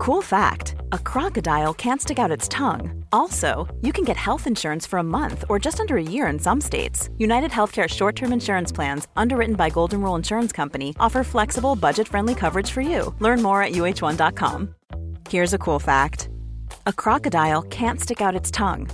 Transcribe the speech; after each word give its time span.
Cool 0.00 0.22
fact 0.22 0.76
a 0.92 0.98
crocodile 0.98 1.74
can't 1.74 2.00
stick 2.00 2.18
out 2.18 2.30
its 2.30 2.48
tongue. 2.48 3.04
Also, 3.12 3.68
you 3.82 3.92
can 3.92 4.02
get 4.02 4.16
health 4.16 4.46
insurance 4.46 4.86
for 4.86 4.98
a 4.98 5.02
month 5.18 5.44
or 5.50 5.58
just 5.58 5.78
under 5.78 5.98
a 5.98 6.02
year 6.02 6.26
in 6.28 6.38
some 6.38 6.58
states. 6.58 7.10
United 7.18 7.50
Healthcare 7.50 7.86
short 7.86 8.16
term 8.16 8.32
insurance 8.32 8.72
plans, 8.72 9.08
underwritten 9.14 9.56
by 9.56 9.68
Golden 9.68 10.00
Rule 10.00 10.14
Insurance 10.14 10.52
Company, 10.52 10.96
offer 10.98 11.22
flexible, 11.22 11.76
budget 11.76 12.08
friendly 12.08 12.34
coverage 12.34 12.70
for 12.70 12.80
you. 12.80 13.14
Learn 13.18 13.42
more 13.42 13.62
at 13.62 13.72
uh1.com. 13.72 14.74
Here's 15.28 15.52
a 15.52 15.58
cool 15.58 15.78
fact 15.78 16.30
a 16.86 16.94
crocodile 16.94 17.60
can't 17.64 18.00
stick 18.00 18.22
out 18.22 18.34
its 18.34 18.50
tongue. 18.50 18.88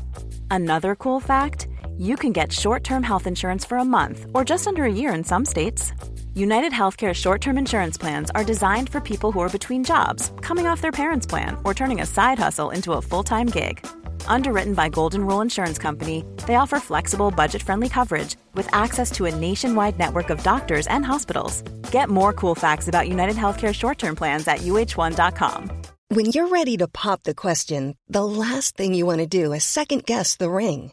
Another 0.51 0.97
cool 0.97 1.21
fact 1.21 1.69
you 1.97 2.17
can 2.17 2.33
get 2.33 2.53
short 2.53 2.83
term 2.83 3.05
health 3.05 3.29
insurance 3.29 3.65
for 3.65 3.79
a 3.79 3.85
month 3.85 4.27
or 4.35 4.45
just 4.45 4.67
under 4.67 4.83
a 4.83 4.93
year 4.93 5.15
in 5.15 5.23
some 5.23 5.45
states. 5.45 5.93
United 6.37 6.71
Healthcare 6.71 7.15
short 7.15 7.41
term 7.41 7.57
insurance 7.57 7.97
plans 7.97 8.31
are 8.35 8.45
designed 8.45 8.91
for 8.91 9.01
people 9.01 9.33
who 9.33 9.41
are 9.41 9.49
between 9.49 9.83
jobs, 9.83 10.33
coming 10.43 10.67
off 10.67 10.83
their 10.83 10.93
parents' 10.93 11.27
plan, 11.27 11.57
or 11.65 11.73
turning 11.73 12.03
a 12.03 12.07
side 12.07 12.39
hustle 12.39 12.69
into 12.73 12.93
a 12.93 13.01
full 13.01 13.23
time 13.23 13.47
gig. 13.47 13.87
Underwritten 14.27 14.75
by 14.75 14.91
Golden 14.91 15.27
Rule 15.27 15.41
Insurance 15.41 15.79
Company, 15.79 16.27
they 16.47 16.57
offer 16.57 16.79
flexible, 16.79 17.31
budget 17.31 17.63
friendly 17.63 17.89
coverage 17.89 18.37
with 18.53 18.69
access 18.75 19.11
to 19.13 19.25
a 19.25 19.35
nationwide 19.35 19.99
network 19.99 20.29
of 20.29 20.43
doctors 20.43 20.87
and 20.89 21.07
hospitals. 21.07 21.63
Get 21.91 22.11
more 22.11 22.35
cool 22.35 22.55
facts 22.55 22.87
about 22.87 23.09
United 23.09 23.37
Healthcare 23.37 23.75
short 23.75 23.97
term 23.97 24.15
plans 24.15 24.47
at 24.47 24.59
uh1.com. 24.59 25.71
When 26.09 26.27
you're 26.27 26.49
ready 26.49 26.77
to 26.77 26.87
pop 26.87 27.23
the 27.23 27.35
question, 27.35 27.97
the 28.09 28.27
last 28.27 28.77
thing 28.77 28.93
you 28.93 29.07
want 29.07 29.21
to 29.21 29.27
do 29.27 29.55
is 29.55 29.65
second 29.65 30.05
guess 30.05 30.37
the 30.37 30.51
ring. 30.51 30.93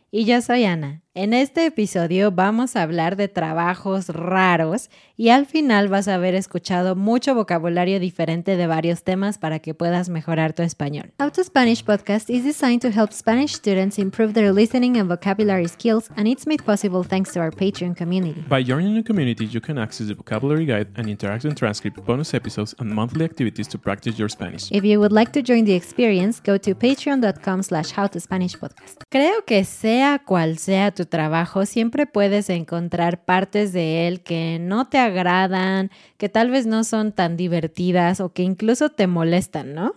Y 0.13 0.25
yo 0.25 0.41
soy 0.41 0.65
Ana. 0.65 1.01
En 1.13 1.33
este 1.33 1.65
episodio 1.65 2.31
vamos 2.31 2.77
a 2.77 2.83
hablar 2.83 3.17
de 3.17 3.27
trabajos 3.27 4.07
raros 4.07 4.89
y 5.17 5.27
al 5.27 5.45
final 5.45 5.89
vas 5.89 6.07
a 6.07 6.15
haber 6.15 6.35
escuchado 6.35 6.95
mucho 6.95 7.35
vocabulario 7.35 7.99
diferente 7.99 8.55
de 8.55 8.65
varios 8.65 9.03
temas 9.03 9.37
para 9.37 9.59
que 9.59 9.73
puedas 9.73 10.07
mejorar 10.07 10.53
tu 10.53 10.63
español. 10.63 11.11
How 11.19 11.29
to 11.31 11.43
Spanish 11.43 11.83
podcast 11.83 12.29
is 12.29 12.45
designed 12.45 12.79
to 12.81 12.97
help 12.97 13.11
Spanish 13.11 13.55
students 13.55 13.99
improve 13.99 14.31
their 14.31 14.53
listening 14.53 14.97
and 14.97 15.09
vocabulary 15.09 15.67
skills, 15.67 16.09
and 16.15 16.29
it's 16.29 16.47
made 16.47 16.63
possible 16.63 17.03
thanks 17.03 17.33
to 17.33 17.41
our 17.41 17.51
Patreon 17.51 17.93
community. 17.93 18.45
By 18.47 18.63
joining 18.63 18.95
the 18.95 19.03
community, 19.03 19.45
you 19.45 19.59
can 19.59 19.77
access 19.77 20.07
the 20.07 20.15
vocabulary 20.15 20.65
guide 20.65 20.87
and 20.95 21.07
interactive 21.07 21.53
transcript, 21.57 22.05
bonus 22.05 22.33
episodes, 22.33 22.73
and 22.79 22.89
monthly 22.89 23.25
activities 23.25 23.67
to 23.67 23.77
practice 23.77 24.17
your 24.17 24.29
Spanish. 24.29 24.71
If 24.71 24.85
you 24.85 25.01
would 25.01 25.11
like 25.11 25.33
to 25.33 25.41
join 25.41 25.65
the 25.65 25.73
experience, 25.73 26.39
go 26.39 26.57
to 26.57 26.73
patreon.com 26.73 27.63
slash 27.63 27.91
howtospanishpodcast. 27.91 29.03
Creo 29.11 29.43
que 29.45 29.65
sea 30.01 30.17
cual 30.17 30.57
sea 30.57 30.89
tu 30.89 31.05
trabajo, 31.05 31.67
siempre 31.67 32.07
puedes 32.07 32.49
encontrar 32.49 33.23
partes 33.23 33.71
de 33.71 34.07
él 34.07 34.21
que 34.21 34.57
no 34.59 34.89
te 34.89 34.97
agradan, 34.97 35.91
que 36.17 36.27
tal 36.27 36.49
vez 36.49 36.65
no 36.65 36.83
son 36.83 37.11
tan 37.11 37.37
divertidas 37.37 38.19
o 38.19 38.33
que 38.33 38.41
incluso 38.41 38.89
te 38.89 39.05
molestan, 39.05 39.75
¿no? 39.75 39.93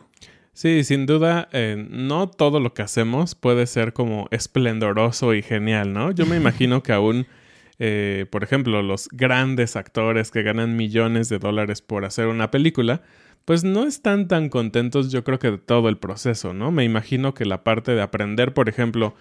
Sí, 0.52 0.84
sin 0.84 1.06
duda, 1.06 1.48
eh, 1.52 1.86
no 1.88 2.28
todo 2.28 2.60
lo 2.60 2.74
que 2.74 2.82
hacemos 2.82 3.34
puede 3.34 3.66
ser 3.66 3.94
como 3.94 4.28
esplendoroso 4.30 5.32
y 5.32 5.40
genial, 5.40 5.94
¿no? 5.94 6.10
Yo 6.10 6.26
me 6.26 6.36
imagino 6.42 6.82
que 6.82 6.92
aún, 6.92 7.26
eh, 7.78 8.26
por 8.30 8.44
ejemplo, 8.44 8.82
los 8.82 9.08
grandes 9.10 9.74
actores 9.74 10.30
que 10.30 10.42
ganan 10.42 10.76
millones 10.76 11.30
de 11.30 11.38
dólares 11.38 11.80
por 11.80 12.04
hacer 12.04 12.26
una 12.26 12.50
película, 12.50 13.00
pues 13.46 13.64
no 13.64 13.84
están 13.84 14.28
tan 14.28 14.50
contentos 14.50 15.10
yo 15.10 15.24
creo 15.24 15.38
que 15.38 15.52
de 15.52 15.58
todo 15.58 15.88
el 15.88 15.96
proceso, 15.96 16.52
¿no? 16.52 16.70
Me 16.70 16.84
imagino 16.84 17.32
que 17.32 17.46
la 17.46 17.64
parte 17.64 17.92
de 17.92 18.02
aprender, 18.02 18.52
por 18.52 18.68
ejemplo, 18.68 19.14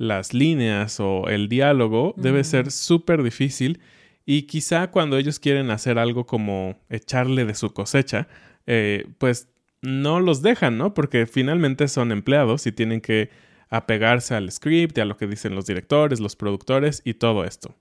las 0.00 0.32
líneas 0.32 0.98
o 0.98 1.28
el 1.28 1.50
diálogo 1.50 2.14
debe 2.16 2.42
ser 2.42 2.70
súper 2.70 3.22
difícil 3.22 3.80
y 4.24 4.44
quizá 4.44 4.90
cuando 4.90 5.18
ellos 5.18 5.38
quieren 5.38 5.70
hacer 5.70 5.98
algo 5.98 6.24
como 6.24 6.78
echarle 6.88 7.44
de 7.44 7.54
su 7.54 7.74
cosecha, 7.74 8.26
eh, 8.66 9.08
pues 9.18 9.48
no 9.82 10.18
los 10.20 10.40
dejan, 10.40 10.78
¿no? 10.78 10.94
Porque 10.94 11.26
finalmente 11.26 11.86
son 11.86 12.12
empleados 12.12 12.66
y 12.66 12.72
tienen 12.72 13.02
que 13.02 13.28
apegarse 13.68 14.34
al 14.34 14.50
script 14.50 14.96
y 14.96 15.02
a 15.02 15.04
lo 15.04 15.18
que 15.18 15.26
dicen 15.26 15.54
los 15.54 15.66
directores, 15.66 16.18
los 16.18 16.34
productores 16.34 17.02
y 17.04 17.12
todo 17.12 17.44
esto. 17.44 17.76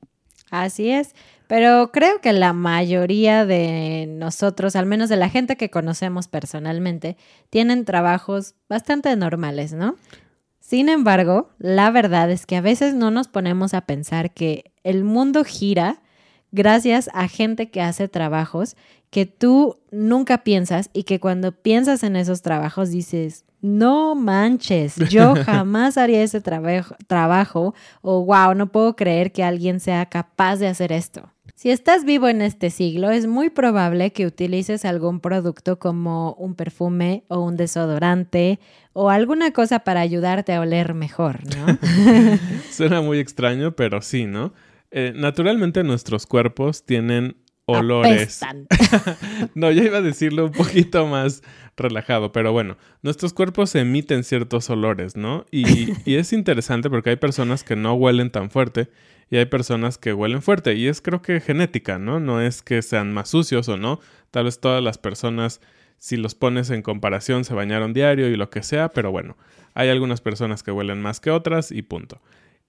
Así 0.52 0.90
es, 0.90 1.16
pero 1.48 1.92
creo 1.94 2.20
que 2.20 2.34
la 2.34 2.52
mayoría 2.52 3.46
de 3.46 4.08
nosotros, 4.10 4.76
al 4.76 4.88
menos 4.88 5.08
de 5.08 5.16
la 5.16 5.30
gente 5.30 5.56
que 5.56 5.70
conocemos 5.70 6.28
personalmente, 6.28 7.16
tienen 7.50 7.86
trabajos 7.86 8.56
bastante 8.68 9.16
normales, 9.16 9.72
¿no? 9.72 9.96
Sin 10.70 10.88
embargo, 10.88 11.50
la 11.58 11.90
verdad 11.90 12.30
es 12.30 12.46
que 12.46 12.56
a 12.56 12.62
veces 12.62 12.94
no 12.94 13.10
nos 13.10 13.28
ponemos 13.28 13.74
a 13.74 13.88
pensar 13.88 14.36
que 14.36 14.72
el 14.84 15.04
mundo 15.04 15.44
gira 15.44 16.04
gracias 16.52 17.10
a 17.16 17.28
gente 17.28 17.72
que 17.72 17.82
hace 17.82 18.08
trabajos 18.08 18.78
que 19.10 19.26
tú 19.26 19.80
nunca 19.90 20.44
piensas 20.44 20.92
y 20.94 21.06
que 21.06 21.20
cuando 21.20 21.54
piensas 21.54 22.04
en 22.04 22.16
esos 22.16 22.44
trabajos 22.44 22.92
dices, 22.92 23.46
no 23.62 24.14
manches, 24.14 24.98
yo 25.10 25.34
jamás 25.44 25.98
haría 25.98 26.22
ese 26.22 26.40
trabajo, 26.40 26.94
trabajo 27.08 27.74
o 28.04 28.24
wow, 28.24 28.54
no 28.54 28.72
puedo 28.72 28.96
creer 28.96 29.32
que 29.32 29.44
alguien 29.44 29.80
sea 29.80 30.06
capaz 30.06 30.58
de 30.58 30.68
hacer 30.68 30.92
esto. 30.92 31.32
Si 31.60 31.72
estás 31.72 32.06
vivo 32.06 32.30
en 32.30 32.42
este 32.42 32.70
siglo, 32.70 33.10
es 33.10 33.28
muy 33.28 33.50
probable 33.50 34.14
que 34.14 34.26
utilices 34.26 34.86
algún 34.86 35.20
producto 35.20 35.78
como 35.78 36.32
un 36.36 36.56
perfume 36.56 37.26
o 37.28 37.42
un 37.42 37.58
desodorante 37.58 38.62
o 38.94 39.10
alguna 39.10 39.52
cosa 39.52 39.80
para 39.80 40.00
ayudarte 40.00 40.54
a 40.54 40.62
oler 40.62 40.94
mejor, 40.94 41.42
¿no? 41.58 41.78
Suena 42.72 43.02
muy 43.02 43.20
extraño, 43.20 43.76
pero 43.76 44.02
sí, 44.02 44.26
¿no? 44.26 44.54
Eh, 44.92 45.12
naturalmente 45.14 45.84
nuestros 45.84 46.26
cuerpos 46.26 46.86
tienen 46.86 47.36
olores. 47.72 48.42
no, 49.56 49.72
ya 49.72 49.84
iba 49.84 50.00
a 50.00 50.02
decirlo 50.02 50.46
un 50.46 50.52
poquito 50.52 51.06
más 51.08 51.44
relajado, 51.78 52.32
pero 52.32 52.52
bueno, 52.52 52.78
nuestros 53.02 53.34
cuerpos 53.34 53.74
emiten 53.76 54.24
ciertos 54.24 54.70
olores, 54.70 55.16
¿no? 55.16 55.46
Y, 55.52 55.94
y, 56.06 56.16
es 56.16 56.34
interesante 56.34 56.90
porque 56.90 57.12
hay 57.12 57.16
personas 57.16 57.64
que 57.64 57.76
no 57.76 57.94
huelen 57.94 58.32
tan 58.32 58.50
fuerte 58.50 58.90
y 59.30 59.38
hay 59.38 59.46
personas 59.46 59.98
que 59.98 60.14
huelen 60.14 60.42
fuerte 60.42 60.76
y 60.76 60.88
es 60.88 61.02
creo 61.02 61.22
que 61.22 61.40
genética, 61.40 62.00
¿no? 62.00 62.20
No 62.20 62.42
es 62.42 62.62
que 62.62 62.82
sean 62.82 63.14
más 63.14 63.30
sucios 63.30 63.70
o 63.70 63.78
no, 63.78 64.00
tal 64.32 64.46
vez 64.46 64.60
todas 64.60 64.84
las 64.84 64.98
personas 64.98 65.62
si 66.00 66.18
los 66.18 66.34
pones 66.34 66.70
en 66.70 66.82
comparación 66.82 67.44
se 67.44 67.54
bañaron 67.54 67.94
diario 67.94 68.30
y 68.30 68.36
lo 68.36 68.50
que 68.50 68.64
sea, 68.64 68.90
pero 68.90 69.12
bueno, 69.12 69.38
hay 69.74 69.90
algunas 69.90 70.22
personas 70.22 70.64
que 70.64 70.72
huelen 70.72 71.02
más 71.02 71.20
que 71.20 71.30
otras 71.30 71.72
y 71.72 71.82
punto. 71.82 72.22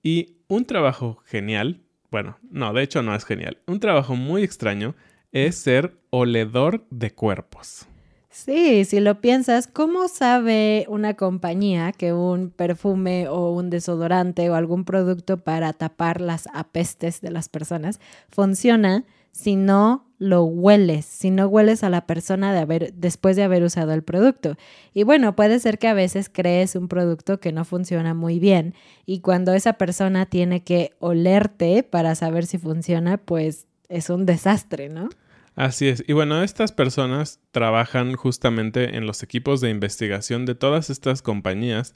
Y 0.02 0.36
un 0.48 0.64
trabajo 0.64 1.22
genial, 1.26 1.80
bueno, 2.10 2.38
no, 2.50 2.72
de 2.72 2.82
hecho 2.82 3.02
no 3.02 3.14
es 3.14 3.24
genial, 3.24 3.58
un 3.66 3.80
trabajo 3.80 4.16
muy 4.16 4.42
extraño 4.42 4.94
es 5.32 5.56
ser 5.56 5.96
oledor 6.10 6.84
de 6.90 7.12
cuerpos. 7.12 7.86
Sí, 8.30 8.84
si 8.84 9.00
lo 9.00 9.20
piensas, 9.20 9.66
¿cómo 9.66 10.06
sabe 10.06 10.86
una 10.88 11.14
compañía 11.14 11.90
que 11.90 12.12
un 12.12 12.50
perfume 12.50 13.26
o 13.28 13.50
un 13.50 13.70
desodorante 13.70 14.48
o 14.48 14.54
algún 14.54 14.84
producto 14.84 15.38
para 15.38 15.72
tapar 15.72 16.20
las 16.20 16.48
apestes 16.54 17.20
de 17.20 17.32
las 17.32 17.48
personas 17.48 18.00
funciona 18.28 19.04
si 19.32 19.56
no 19.56 20.09
lo 20.20 20.44
hueles, 20.44 21.06
si 21.06 21.30
no 21.30 21.48
hueles 21.48 21.82
a 21.82 21.88
la 21.88 22.06
persona 22.06 22.52
de 22.52 22.60
haber, 22.60 22.92
después 22.92 23.36
de 23.36 23.42
haber 23.42 23.64
usado 23.64 23.92
el 23.94 24.02
producto? 24.02 24.56
Y 24.94 25.02
bueno, 25.02 25.34
puede 25.34 25.58
ser 25.58 25.78
que 25.78 25.88
a 25.88 25.94
veces 25.94 26.30
crees 26.32 26.76
un 26.76 26.88
producto 26.88 27.40
que 27.40 27.52
no 27.52 27.64
funciona 27.64 28.14
muy 28.14 28.38
bien 28.38 28.74
y 29.06 29.20
cuando 29.20 29.54
esa 29.54 29.72
persona 29.72 30.26
tiene 30.26 30.62
que 30.62 30.92
olerte 31.00 31.82
para 31.82 32.14
saber 32.14 32.46
si 32.46 32.58
funciona, 32.58 33.16
pues 33.16 33.66
es 33.88 34.10
un 34.10 34.26
desastre, 34.26 34.90
¿no? 34.90 35.08
Así 35.56 35.88
es. 35.88 36.04
Y 36.06 36.12
bueno, 36.12 36.42
estas 36.42 36.70
personas 36.70 37.40
trabajan 37.50 38.14
justamente 38.14 38.96
en 38.96 39.06
los 39.06 39.22
equipos 39.22 39.60
de 39.60 39.70
investigación 39.70 40.44
de 40.44 40.54
todas 40.54 40.90
estas 40.90 41.22
compañías. 41.22 41.94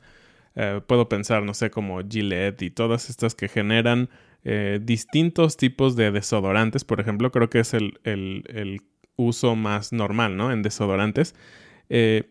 Eh, 0.56 0.80
puedo 0.86 1.08
pensar, 1.08 1.42
no 1.42 1.52
sé, 1.52 1.70
como 1.70 2.00
Gillette 2.08 2.62
y 2.62 2.70
todas 2.70 3.10
estas 3.10 3.34
que 3.34 3.48
generan 3.48 4.08
eh, 4.44 4.78
distintos 4.82 5.56
tipos 5.56 5.96
de 5.96 6.10
desodorantes. 6.10 6.84
Por 6.84 7.00
ejemplo, 7.00 7.32
creo 7.32 7.50
que 7.50 7.60
es 7.60 7.74
el, 7.74 8.80
uso 9.16 9.54
más 9.54 9.92
normal, 9.92 10.36
¿no? 10.36 10.50
En 10.52 10.62
desodorantes. 10.62 11.34
Eh, 11.88 12.30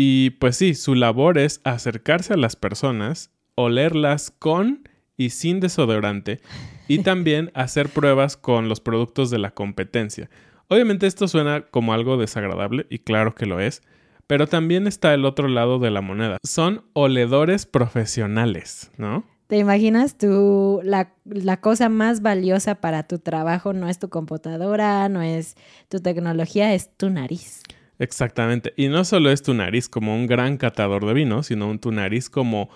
Y 0.00 0.30
pues 0.38 0.56
sí, 0.56 0.74
su 0.74 0.94
labor 0.94 1.38
es 1.38 1.60
acercarse 1.64 2.34
a 2.34 2.36
las 2.36 2.54
personas, 2.54 3.32
olerlas 3.56 4.30
con 4.30 4.88
y 5.16 5.30
sin 5.30 5.58
desodorante 5.58 6.40
y 6.86 6.98
también 7.02 7.50
hacer 7.54 7.88
pruebas 7.88 8.36
con 8.36 8.68
los 8.68 8.78
productos 8.80 9.28
de 9.30 9.38
la 9.38 9.50
competencia. 9.50 10.30
Obviamente 10.68 11.08
esto 11.08 11.26
suena 11.26 11.62
como 11.62 11.92
algo 11.92 12.16
desagradable 12.16 12.86
y 12.90 13.00
claro 13.00 13.34
que 13.34 13.46
lo 13.46 13.58
es, 13.58 13.82
pero 14.28 14.46
también 14.46 14.86
está 14.86 15.12
el 15.14 15.24
otro 15.24 15.48
lado 15.48 15.80
de 15.80 15.90
la 15.90 16.00
moneda. 16.00 16.38
Son 16.44 16.84
oledores 16.92 17.66
profesionales, 17.66 18.92
¿no? 18.98 19.24
¿Te 19.48 19.56
imaginas 19.56 20.16
tú 20.18 20.80
la, 20.84 21.14
la, 21.24 21.58
cosa 21.60 21.88
más 21.88 22.20
valiosa 22.20 22.76
para 22.76 23.04
tu 23.04 23.18
trabajo 23.18 23.72
no 23.72 23.88
es 23.88 23.98
tu 23.98 24.10
computadora, 24.10 25.08
no 25.08 25.22
es 25.22 25.56
tu 25.88 26.00
tecnología, 26.00 26.74
es 26.74 26.94
tu 26.96 27.08
nariz? 27.08 27.62
Exactamente. 27.98 28.74
Y 28.76 28.88
no 28.88 29.04
solo 29.04 29.30
es 29.30 29.42
tu 29.42 29.54
nariz 29.54 29.88
como 29.88 30.14
un 30.14 30.26
gran 30.26 30.58
catador 30.58 31.06
de 31.06 31.14
vino, 31.14 31.42
sino 31.42 31.78
tu 31.80 31.92
nariz 31.92 32.28
como 32.28 32.68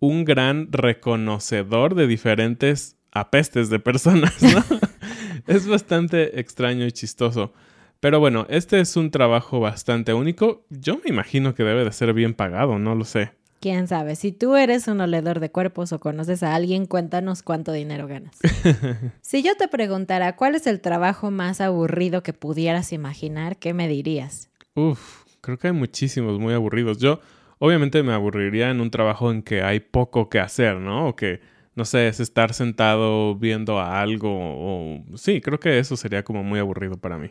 un 0.00 0.24
gran 0.24 0.72
reconocedor 0.72 1.94
de 1.94 2.06
diferentes 2.06 2.96
apestes 3.12 3.68
de 3.68 3.78
personas, 3.78 4.42
¿no? 4.42 4.64
es 5.46 5.66
bastante 5.66 6.40
extraño 6.40 6.86
y 6.86 6.92
chistoso. 6.92 7.52
Pero 8.00 8.20
bueno, 8.20 8.46
este 8.50 8.80
es 8.80 8.96
un 8.96 9.10
trabajo 9.10 9.60
bastante 9.60 10.12
único. 10.14 10.66
Yo 10.70 10.96
me 10.96 11.10
imagino 11.10 11.54
que 11.54 11.64
debe 11.64 11.84
de 11.84 11.92
ser 11.92 12.12
bien 12.12 12.34
pagado, 12.34 12.78
no 12.78 12.94
lo 12.94 13.04
sé. 13.04 13.32
Quién 13.64 13.88
sabe, 13.88 14.14
si 14.14 14.30
tú 14.30 14.56
eres 14.56 14.88
un 14.88 15.00
oledor 15.00 15.40
de 15.40 15.50
cuerpos 15.50 15.94
o 15.94 15.98
conoces 15.98 16.42
a 16.42 16.54
alguien, 16.54 16.84
cuéntanos 16.84 17.42
cuánto 17.42 17.72
dinero 17.72 18.06
ganas. 18.06 18.36
si 19.22 19.42
yo 19.42 19.56
te 19.56 19.68
preguntara 19.68 20.36
cuál 20.36 20.54
es 20.54 20.66
el 20.66 20.82
trabajo 20.82 21.30
más 21.30 21.62
aburrido 21.62 22.22
que 22.22 22.34
pudieras 22.34 22.92
imaginar, 22.92 23.56
¿qué 23.56 23.72
me 23.72 23.88
dirías? 23.88 24.50
Uf, 24.74 25.22
creo 25.40 25.56
que 25.56 25.68
hay 25.68 25.72
muchísimos 25.72 26.38
muy 26.38 26.52
aburridos. 26.52 26.98
Yo 26.98 27.20
obviamente 27.58 28.02
me 28.02 28.12
aburriría 28.12 28.68
en 28.68 28.82
un 28.82 28.90
trabajo 28.90 29.30
en 29.30 29.42
que 29.42 29.62
hay 29.62 29.80
poco 29.80 30.28
que 30.28 30.40
hacer, 30.40 30.76
¿no? 30.76 31.08
O 31.08 31.16
que 31.16 31.40
no 31.74 31.86
sé, 31.86 32.08
es 32.08 32.20
estar 32.20 32.52
sentado 32.52 33.34
viendo 33.34 33.80
a 33.80 34.02
algo 34.02 34.28
o 34.30 35.16
sí, 35.16 35.40
creo 35.40 35.58
que 35.58 35.78
eso 35.78 35.96
sería 35.96 36.22
como 36.22 36.44
muy 36.44 36.58
aburrido 36.58 36.98
para 36.98 37.16
mí. 37.16 37.30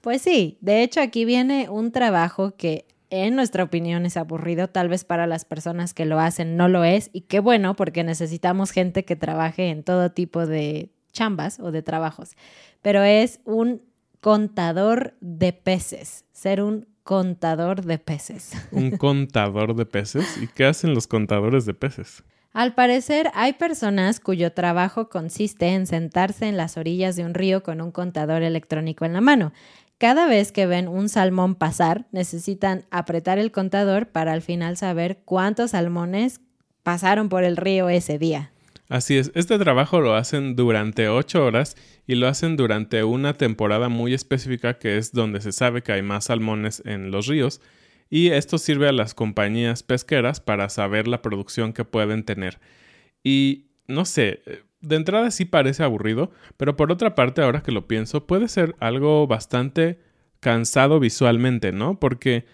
Pues 0.00 0.22
sí, 0.22 0.58
de 0.60 0.84
hecho 0.84 1.00
aquí 1.00 1.24
viene 1.24 1.68
un 1.68 1.90
trabajo 1.90 2.54
que 2.56 2.86
en 3.10 3.36
nuestra 3.36 3.64
opinión 3.64 4.06
es 4.06 4.16
aburrido, 4.16 4.68
tal 4.68 4.88
vez 4.88 5.04
para 5.04 5.26
las 5.26 5.44
personas 5.44 5.94
que 5.94 6.04
lo 6.04 6.18
hacen 6.18 6.56
no 6.56 6.68
lo 6.68 6.84
es 6.84 7.10
y 7.12 7.22
qué 7.22 7.40
bueno 7.40 7.76
porque 7.76 8.04
necesitamos 8.04 8.70
gente 8.70 9.04
que 9.04 9.16
trabaje 9.16 9.70
en 9.70 9.82
todo 9.82 10.12
tipo 10.12 10.46
de 10.46 10.90
chambas 11.12 11.60
o 11.60 11.70
de 11.70 11.82
trabajos, 11.82 12.36
pero 12.82 13.02
es 13.02 13.40
un 13.44 13.82
contador 14.20 15.14
de 15.20 15.52
peces, 15.52 16.24
ser 16.32 16.62
un 16.62 16.86
contador 17.04 17.84
de 17.84 17.98
peces. 17.98 18.52
Un 18.72 18.90
contador 18.98 19.76
de 19.76 19.86
peces. 19.86 20.36
¿Y 20.42 20.48
qué 20.48 20.64
hacen 20.64 20.92
los 20.92 21.06
contadores 21.06 21.64
de 21.64 21.72
peces? 21.72 22.24
Al 22.52 22.74
parecer, 22.74 23.30
hay 23.34 23.52
personas 23.52 24.18
cuyo 24.18 24.52
trabajo 24.52 25.10
consiste 25.10 25.74
en 25.74 25.86
sentarse 25.86 26.48
en 26.48 26.56
las 26.56 26.76
orillas 26.78 27.14
de 27.14 27.24
un 27.24 27.34
río 27.34 27.62
con 27.62 27.80
un 27.80 27.92
contador 27.92 28.42
electrónico 28.42 29.04
en 29.04 29.12
la 29.12 29.20
mano. 29.20 29.52
Cada 29.98 30.26
vez 30.28 30.52
que 30.52 30.66
ven 30.66 30.88
un 30.88 31.08
salmón 31.08 31.54
pasar, 31.54 32.06
necesitan 32.12 32.84
apretar 32.90 33.38
el 33.38 33.50
contador 33.50 34.08
para 34.08 34.32
al 34.32 34.42
final 34.42 34.76
saber 34.76 35.22
cuántos 35.24 35.70
salmones 35.70 36.40
pasaron 36.82 37.30
por 37.30 37.44
el 37.44 37.56
río 37.56 37.88
ese 37.88 38.18
día. 38.18 38.52
Así 38.88 39.16
es, 39.16 39.32
este 39.34 39.58
trabajo 39.58 40.00
lo 40.00 40.14
hacen 40.14 40.54
durante 40.54 41.08
ocho 41.08 41.44
horas 41.44 41.76
y 42.06 42.14
lo 42.14 42.28
hacen 42.28 42.56
durante 42.56 43.02
una 43.04 43.34
temporada 43.34 43.88
muy 43.88 44.14
específica 44.14 44.78
que 44.78 44.98
es 44.98 45.12
donde 45.12 45.40
se 45.40 45.50
sabe 45.50 45.82
que 45.82 45.92
hay 45.92 46.02
más 46.02 46.26
salmones 46.26 46.82
en 46.84 47.10
los 47.10 47.26
ríos 47.26 47.60
y 48.08 48.28
esto 48.28 48.58
sirve 48.58 48.88
a 48.88 48.92
las 48.92 49.14
compañías 49.14 49.82
pesqueras 49.82 50.40
para 50.40 50.68
saber 50.68 51.08
la 51.08 51.22
producción 51.22 51.72
que 51.72 51.84
pueden 51.84 52.22
tener. 52.22 52.60
Y 53.24 53.64
no 53.88 54.04
sé, 54.04 54.40
de 54.80 54.96
entrada 54.96 55.30
sí 55.30 55.44
parece 55.44 55.82
aburrido, 55.82 56.30
pero 56.56 56.76
por 56.76 56.92
otra 56.92 57.14
parte, 57.14 57.42
ahora 57.42 57.62
que 57.62 57.72
lo 57.72 57.86
pienso, 57.86 58.26
puede 58.26 58.48
ser 58.48 58.76
algo 58.80 59.26
bastante 59.26 59.98
cansado 60.40 61.00
visualmente, 61.00 61.72
¿no? 61.72 61.98
Porque 61.98 62.46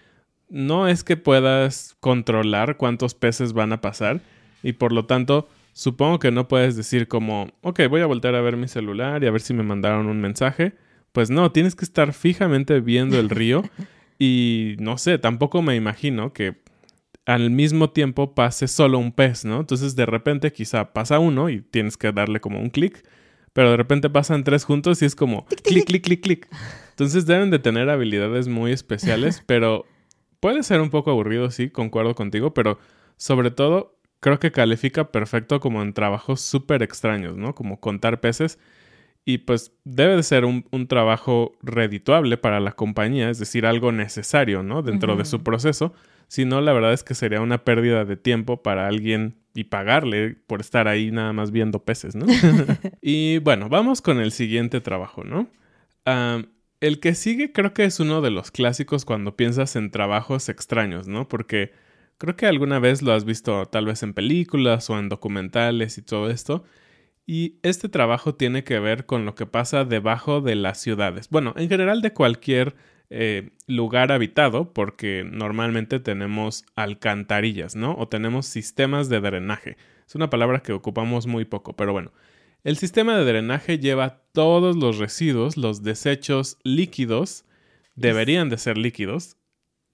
no 0.49 0.87
es 0.87 1.03
que 1.03 1.17
puedas 1.17 1.95
controlar 1.99 2.77
cuántos 2.77 3.15
peces 3.15 3.53
van 3.53 3.73
a 3.73 3.81
pasar 3.81 4.21
y 4.61 4.73
por 4.73 4.91
lo 4.91 5.05
tanto 5.05 5.49
supongo 5.73 6.19
que 6.19 6.31
no 6.31 6.47
puedes 6.47 6.75
decir 6.75 7.07
como, 7.07 7.49
ok, 7.61 7.81
voy 7.89 8.01
a 8.01 8.05
volver 8.05 8.35
a 8.35 8.41
ver 8.41 8.57
mi 8.57 8.67
celular 8.67 9.23
y 9.23 9.27
a 9.27 9.31
ver 9.31 9.41
si 9.41 9.53
me 9.53 9.63
mandaron 9.63 10.07
un 10.07 10.21
mensaje. 10.21 10.73
Pues 11.11 11.29
no, 11.29 11.51
tienes 11.51 11.75
que 11.75 11.85
estar 11.85 12.13
fijamente 12.13 12.79
viendo 12.79 13.19
el 13.19 13.29
río 13.29 13.63
y 14.17 14.75
no 14.79 14.97
sé, 14.97 15.17
tampoco 15.17 15.61
me 15.61 15.75
imagino 15.75 16.33
que 16.33 16.61
al 17.25 17.49
mismo 17.49 17.91
tiempo 17.91 18.35
pase 18.35 18.67
solo 18.67 18.97
un 18.97 19.11
pez, 19.11 19.45
¿no? 19.45 19.61
Entonces 19.61 19.95
de 19.95 20.05
repente 20.05 20.51
quizá 20.51 20.93
pasa 20.93 21.19
uno 21.19 21.49
y 21.49 21.61
tienes 21.61 21.97
que 21.97 22.11
darle 22.11 22.39
como 22.39 22.59
un 22.59 22.69
clic, 22.69 23.07
pero 23.53 23.71
de 23.71 23.77
repente 23.77 24.09
pasan 24.09 24.43
tres 24.43 24.65
juntos 24.65 25.01
y 25.01 25.05
es 25.05 25.15
como 25.15 25.45
clic, 25.63 25.85
clic, 25.85 26.03
clic, 26.03 26.21
clic. 26.21 26.47
Entonces 26.89 27.25
deben 27.25 27.49
de 27.49 27.59
tener 27.59 27.89
habilidades 27.89 28.47
muy 28.47 28.71
especiales, 28.71 29.43
pero 29.47 29.85
puede 30.39 30.63
ser 30.63 30.81
un 30.81 30.89
poco 30.89 31.11
aburrido, 31.11 31.49
sí, 31.51 31.69
concuerdo 31.69 32.15
contigo, 32.15 32.53
pero 32.53 32.77
sobre 33.17 33.51
todo 33.51 33.97
creo 34.19 34.39
que 34.39 34.51
califica 34.51 35.11
perfecto 35.11 35.59
como 35.59 35.81
en 35.81 35.93
trabajos 35.93 36.41
súper 36.41 36.83
extraños, 36.83 37.37
¿no? 37.37 37.55
Como 37.55 37.79
contar 37.79 38.19
peces 38.19 38.59
y 39.25 39.39
pues 39.39 39.73
debe 39.85 40.17
de 40.17 40.23
ser 40.23 40.45
un, 40.45 40.63
trabajo 40.87 41.53
redituable 41.61 42.37
para 42.37 42.59
la 42.59 42.73
compañía, 42.73 43.29
es 43.29 43.39
decir, 43.39 43.65
algo 43.65 43.91
necesario, 43.91 44.63
¿no? 44.63 44.81
Dentro 44.81 45.15
de 45.15 45.25
su 45.25 45.43
proceso. 45.43 45.93
Si 46.33 46.45
no, 46.45 46.61
la 46.61 46.73
verdad 46.73 46.93
es 46.93 47.03
que 47.03 47.13
sería 47.13 47.41
una 47.41 47.63
pérdida 47.63 48.05
de 48.05 48.17
tiempo 48.17 48.63
para 48.63 48.87
alguien 48.87 49.35
y 49.53 49.65
pagarle 49.65 50.35
por 50.47 50.61
estar 50.61 50.87
ahí 50.87 51.11
nada 51.11 51.31
más 51.31 51.51
viendo 51.51 51.85
peces, 51.85 52.15
¿no? 52.15 52.25
y 53.03 53.37
bueno, 53.37 53.69
vamos 53.69 54.01
con 54.01 54.19
el 54.19 54.31
siguiente 54.31 54.81
trabajo, 54.81 55.23
¿no? 55.23 55.47
el 56.79 56.99
que 56.99 57.13
sigue 57.13 57.51
creo 57.51 57.75
que 57.75 57.83
es 57.83 57.99
uno 57.99 58.21
de 58.21 58.31
los 58.31 58.49
clásicos 58.49 59.05
cuando 59.05 59.35
piensas 59.35 59.75
en 59.75 59.91
trabajos 59.91 60.49
extraños, 60.49 61.07
¿no? 61.07 61.27
Porque 61.27 61.71
creo 62.17 62.35
que 62.35 62.47
alguna 62.47 62.79
vez 62.79 63.03
lo 63.03 63.13
has 63.13 63.25
visto 63.25 63.67
tal 63.67 63.85
vez 63.85 64.01
en 64.01 64.15
películas 64.15 64.89
o 64.89 64.97
en 64.97 65.09
documentales 65.09 65.99
y 65.99 66.01
todo 66.01 66.31
esto. 66.31 66.63
Y 67.27 67.59
este 67.61 67.89
trabajo 67.89 68.33
tiene 68.33 68.63
que 68.63 68.79
ver 68.79 69.05
con 69.05 69.25
lo 69.25 69.35
que 69.35 69.45
pasa 69.45 69.85
debajo 69.85 70.41
de 70.41 70.55
las 70.55 70.81
ciudades. 70.81 71.29
Bueno, 71.29 71.53
en 71.57 71.69
general 71.69 72.01
de 72.01 72.11
cualquier 72.11 72.73
eh, 73.09 73.51
lugar 73.67 74.11
habitado, 74.11 74.73
porque 74.73 75.23
normalmente 75.29 75.99
tenemos 75.99 76.65
alcantarillas, 76.75 77.75
¿no? 77.75 77.95
O 77.97 78.07
tenemos 78.07 78.45
sistemas 78.45 79.09
de 79.09 79.19
drenaje. 79.19 79.77
Es 80.07 80.15
una 80.15 80.29
palabra 80.29 80.61
que 80.61 80.73
ocupamos 80.73 81.27
muy 81.27 81.45
poco, 81.45 81.73
pero 81.73 81.93
bueno. 81.93 82.11
El 82.63 82.77
sistema 82.77 83.17
de 83.17 83.25
drenaje 83.25 83.77
lleva 83.77 84.21
todos 84.31 84.77
los 84.77 84.97
residuos, 84.97 85.57
los 85.57 85.83
desechos 85.83 86.57
líquidos, 86.63 87.45
deberían 87.95 88.49
de 88.49 88.57
ser 88.57 88.77
líquidos, 88.77 89.37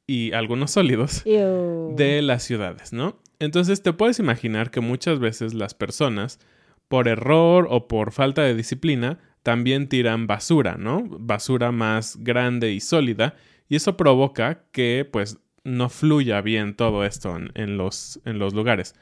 y 0.10 0.34
algunos 0.34 0.72
sólidos 0.72 1.24
de 1.24 2.22
las 2.24 2.42
ciudades, 2.42 2.94
¿no? 2.94 3.22
Entonces 3.38 3.84
te 3.84 3.94
puedes 3.94 4.18
imaginar 4.18 4.72
que 4.72 4.82
muchas 4.82 5.20
veces 5.20 5.54
las 5.54 5.76
personas 5.76 6.40
por 6.88 7.08
error 7.08 7.68
o 7.70 7.88
por 7.88 8.12
falta 8.12 8.42
de 8.42 8.56
disciplina, 8.56 9.20
también 9.44 9.88
tiran 9.88 10.28
basura, 10.28 10.76
¿no? 10.78 11.04
Basura 11.08 11.72
más 11.72 12.18
grande 12.20 12.72
y 12.72 12.80
sólida, 12.80 13.36
y 13.68 13.76
eso 13.76 13.98
provoca 13.98 14.64
que 14.72 15.08
pues 15.10 15.38
no 15.64 15.90
fluya 15.90 16.42
bien 16.42 16.76
todo 16.76 17.06
esto 17.06 17.38
en, 17.54 17.78
los, 17.78 18.20
en 18.26 18.40
los 18.40 18.54
lugares. 18.54 18.96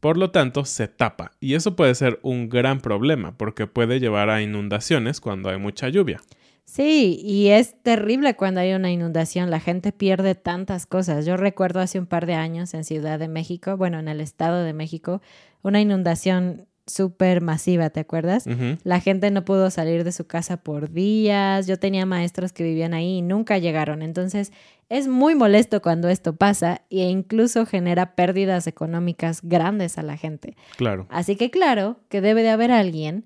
Por 0.00 0.16
lo 0.16 0.30
tanto, 0.30 0.64
se 0.64 0.88
tapa, 0.88 1.32
y 1.40 1.54
eso 1.54 1.76
puede 1.76 1.94
ser 1.94 2.18
un 2.22 2.48
gran 2.48 2.80
problema 2.80 3.36
porque 3.36 3.66
puede 3.66 4.00
llevar 4.00 4.30
a 4.30 4.42
inundaciones 4.42 5.20
cuando 5.20 5.48
hay 5.48 5.58
mucha 5.58 5.88
lluvia. 5.88 6.20
Sí, 6.64 7.20
y 7.22 7.48
es 7.48 7.80
terrible 7.82 8.34
cuando 8.34 8.60
hay 8.60 8.72
una 8.72 8.90
inundación, 8.90 9.50
la 9.50 9.60
gente 9.60 9.92
pierde 9.92 10.34
tantas 10.34 10.86
cosas. 10.86 11.26
Yo 11.26 11.36
recuerdo 11.36 11.80
hace 11.80 11.98
un 11.98 12.06
par 12.06 12.24
de 12.26 12.34
años 12.34 12.72
en 12.74 12.84
Ciudad 12.84 13.18
de 13.18 13.28
México, 13.28 13.76
bueno, 13.76 13.98
en 13.98 14.08
el 14.08 14.20
Estado 14.20 14.62
de 14.62 14.72
México, 14.72 15.20
una 15.62 15.80
inundación 15.80 16.66
súper 16.92 17.40
masiva, 17.40 17.90
¿te 17.90 18.00
acuerdas? 18.00 18.44
La 18.84 19.00
gente 19.00 19.30
no 19.30 19.44
pudo 19.44 19.70
salir 19.70 20.04
de 20.04 20.12
su 20.12 20.26
casa 20.26 20.58
por 20.58 20.90
días, 20.90 21.66
yo 21.66 21.78
tenía 21.78 22.06
maestros 22.06 22.52
que 22.52 22.62
vivían 22.62 22.94
ahí 22.94 23.18
y 23.18 23.22
nunca 23.22 23.58
llegaron, 23.58 24.02
entonces 24.02 24.52
es 24.88 25.08
muy 25.08 25.34
molesto 25.34 25.80
cuando 25.80 26.08
esto 26.08 26.36
pasa 26.36 26.82
e 26.90 27.08
incluso 27.08 27.64
genera 27.64 28.14
pérdidas 28.14 28.66
económicas 28.66 29.40
grandes 29.42 29.96
a 29.96 30.02
la 30.02 30.16
gente. 30.16 30.56
Claro. 30.76 31.06
Así 31.08 31.36
que 31.36 31.50
claro 31.50 32.00
que 32.08 32.20
debe 32.20 32.42
de 32.42 32.50
haber 32.50 32.70
alguien 32.70 33.24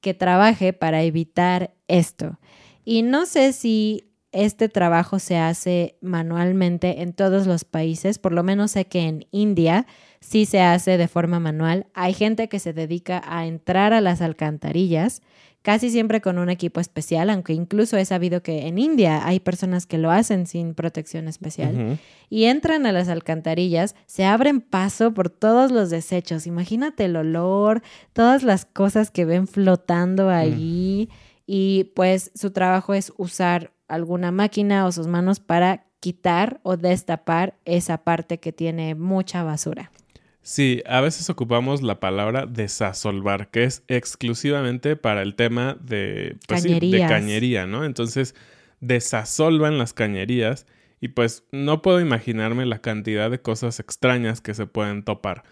que 0.00 0.14
trabaje 0.14 0.72
para 0.72 1.02
evitar 1.02 1.74
esto. 1.88 2.38
Y 2.84 3.02
no 3.02 3.26
sé 3.26 3.52
si 3.52 4.06
este 4.32 4.68
trabajo 4.68 5.18
se 5.18 5.38
hace 5.38 5.96
manualmente 6.02 7.00
en 7.00 7.14
todos 7.14 7.46
los 7.46 7.64
países, 7.64 8.18
por 8.18 8.32
lo 8.32 8.42
menos 8.42 8.72
sé 8.72 8.84
que 8.84 9.00
en 9.00 9.26
India 9.30 9.86
sí 10.26 10.44
se 10.44 10.60
hace 10.60 10.98
de 10.98 11.08
forma 11.08 11.38
manual. 11.38 11.86
Hay 11.94 12.12
gente 12.12 12.48
que 12.48 12.58
se 12.58 12.72
dedica 12.72 13.22
a 13.24 13.46
entrar 13.46 13.92
a 13.92 14.00
las 14.00 14.20
alcantarillas, 14.20 15.22
casi 15.62 15.90
siempre 15.90 16.20
con 16.20 16.38
un 16.38 16.50
equipo 16.50 16.80
especial, 16.80 17.30
aunque 17.30 17.52
incluso 17.52 17.96
he 17.96 18.04
sabido 18.04 18.42
que 18.42 18.66
en 18.66 18.78
India 18.78 19.26
hay 19.26 19.40
personas 19.40 19.86
que 19.86 19.98
lo 19.98 20.10
hacen 20.10 20.46
sin 20.46 20.74
protección 20.74 21.28
especial. 21.28 21.98
Y 22.28 22.44
entran 22.44 22.86
a 22.86 22.92
las 22.92 23.08
alcantarillas, 23.08 23.94
se 24.06 24.24
abren 24.24 24.60
paso 24.60 25.14
por 25.14 25.30
todos 25.30 25.70
los 25.70 25.90
desechos. 25.90 26.46
Imagínate 26.46 27.04
el 27.04 27.16
olor, 27.16 27.82
todas 28.12 28.42
las 28.42 28.64
cosas 28.64 29.10
que 29.10 29.24
ven 29.24 29.46
flotando 29.46 30.28
allí. 30.30 31.08
Y 31.46 31.92
pues 31.94 32.32
su 32.34 32.50
trabajo 32.50 32.94
es 32.94 33.12
usar 33.16 33.72
alguna 33.86 34.32
máquina 34.32 34.86
o 34.86 34.92
sus 34.92 35.06
manos 35.06 35.38
para 35.38 35.86
quitar 36.00 36.60
o 36.64 36.76
destapar 36.76 37.54
esa 37.64 37.98
parte 37.98 38.38
que 38.38 38.52
tiene 38.52 38.96
mucha 38.96 39.44
basura. 39.44 39.92
Sí, 40.46 40.80
a 40.86 41.00
veces 41.00 41.28
ocupamos 41.28 41.82
la 41.82 41.98
palabra 41.98 42.46
desasolvar, 42.46 43.50
que 43.50 43.64
es 43.64 43.82
exclusivamente 43.88 44.94
para 44.94 45.22
el 45.22 45.34
tema 45.34 45.76
de, 45.80 46.36
pues 46.46 46.62
de 46.62 47.04
cañería, 47.08 47.66
¿no? 47.66 47.84
Entonces, 47.84 48.36
desasolvan 48.78 49.76
las 49.76 49.92
cañerías 49.92 50.68
y 51.00 51.08
pues 51.08 51.48
no 51.50 51.82
puedo 51.82 51.98
imaginarme 51.98 52.64
la 52.64 52.78
cantidad 52.78 53.28
de 53.28 53.42
cosas 53.42 53.80
extrañas 53.80 54.40
que 54.40 54.54
se 54.54 54.68
pueden 54.68 55.02
topar. 55.02 55.42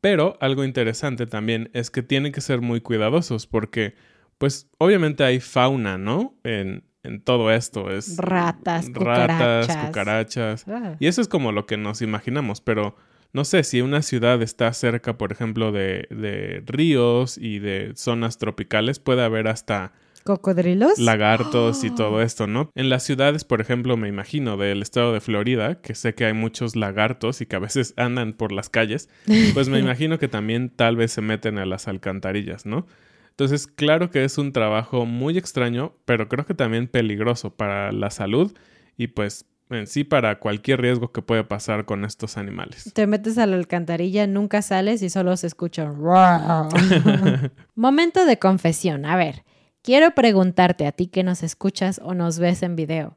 Pero 0.00 0.38
algo 0.40 0.62
interesante 0.62 1.26
también 1.26 1.68
es 1.72 1.90
que 1.90 2.04
tienen 2.04 2.30
que 2.30 2.40
ser 2.40 2.60
muy 2.60 2.80
cuidadosos 2.80 3.48
porque, 3.48 3.96
pues 4.38 4.70
obviamente 4.78 5.24
hay 5.24 5.40
fauna, 5.40 5.98
¿no? 5.98 6.38
En, 6.44 6.84
en 7.02 7.22
todo 7.22 7.50
esto. 7.50 7.90
Es 7.90 8.18
ratas, 8.18 8.86
ratas, 8.92 9.76
cucarachas. 9.78 10.64
Ah. 10.68 10.94
Y 11.00 11.08
eso 11.08 11.20
es 11.20 11.26
como 11.26 11.50
lo 11.50 11.66
que 11.66 11.76
nos 11.76 12.02
imaginamos, 12.02 12.60
pero 12.60 12.94
no 13.34 13.44
sé, 13.44 13.64
si 13.64 13.80
una 13.82 14.00
ciudad 14.00 14.40
está 14.42 14.72
cerca, 14.72 15.18
por 15.18 15.32
ejemplo, 15.32 15.72
de, 15.72 16.06
de 16.08 16.62
ríos 16.66 17.36
y 17.36 17.58
de 17.58 17.92
zonas 17.96 18.38
tropicales, 18.38 19.00
puede 19.00 19.24
haber 19.24 19.48
hasta 19.48 19.92
cocodrilos, 20.22 21.00
lagartos 21.00 21.82
y 21.82 21.90
todo 21.90 22.22
esto, 22.22 22.46
¿no? 22.46 22.70
En 22.76 22.88
las 22.88 23.02
ciudades, 23.02 23.44
por 23.44 23.60
ejemplo, 23.60 23.96
me 23.96 24.08
imagino 24.08 24.56
del 24.56 24.82
estado 24.82 25.12
de 25.12 25.20
Florida, 25.20 25.80
que 25.80 25.96
sé 25.96 26.14
que 26.14 26.26
hay 26.26 26.32
muchos 26.32 26.76
lagartos 26.76 27.40
y 27.40 27.46
que 27.46 27.56
a 27.56 27.58
veces 27.58 27.92
andan 27.98 28.34
por 28.34 28.52
las 28.52 28.68
calles, 28.68 29.08
pues 29.52 29.68
me 29.68 29.78
imagino 29.80 30.20
que 30.20 30.28
también 30.28 30.70
tal 30.70 30.94
vez 30.94 31.10
se 31.10 31.20
meten 31.20 31.58
a 31.58 31.66
las 31.66 31.88
alcantarillas, 31.88 32.66
¿no? 32.66 32.86
Entonces, 33.30 33.66
claro 33.66 34.10
que 34.10 34.24
es 34.24 34.38
un 34.38 34.52
trabajo 34.52 35.06
muy 35.06 35.36
extraño, 35.36 35.96
pero 36.04 36.28
creo 36.28 36.46
que 36.46 36.54
también 36.54 36.86
peligroso 36.86 37.50
para 37.50 37.90
la 37.90 38.10
salud 38.10 38.56
y 38.96 39.08
pues 39.08 39.46
en 39.70 39.86
sí 39.86 40.04
para 40.04 40.38
cualquier 40.38 40.80
riesgo 40.80 41.12
que 41.12 41.22
puede 41.22 41.44
pasar 41.44 41.84
con 41.84 42.04
estos 42.04 42.36
animales. 42.36 42.92
Te 42.94 43.06
metes 43.06 43.38
a 43.38 43.46
la 43.46 43.56
alcantarilla, 43.56 44.26
nunca 44.26 44.62
sales 44.62 45.02
y 45.02 45.10
solo 45.10 45.36
se 45.36 45.46
escucha. 45.46 45.90
Momento 47.74 48.26
de 48.26 48.38
confesión. 48.38 49.06
A 49.06 49.16
ver, 49.16 49.44
quiero 49.82 50.12
preguntarte 50.12 50.86
a 50.86 50.92
ti 50.92 51.06
que 51.06 51.22
nos 51.22 51.42
escuchas 51.42 52.00
o 52.02 52.14
nos 52.14 52.38
ves 52.38 52.62
en 52.62 52.76
video. 52.76 53.16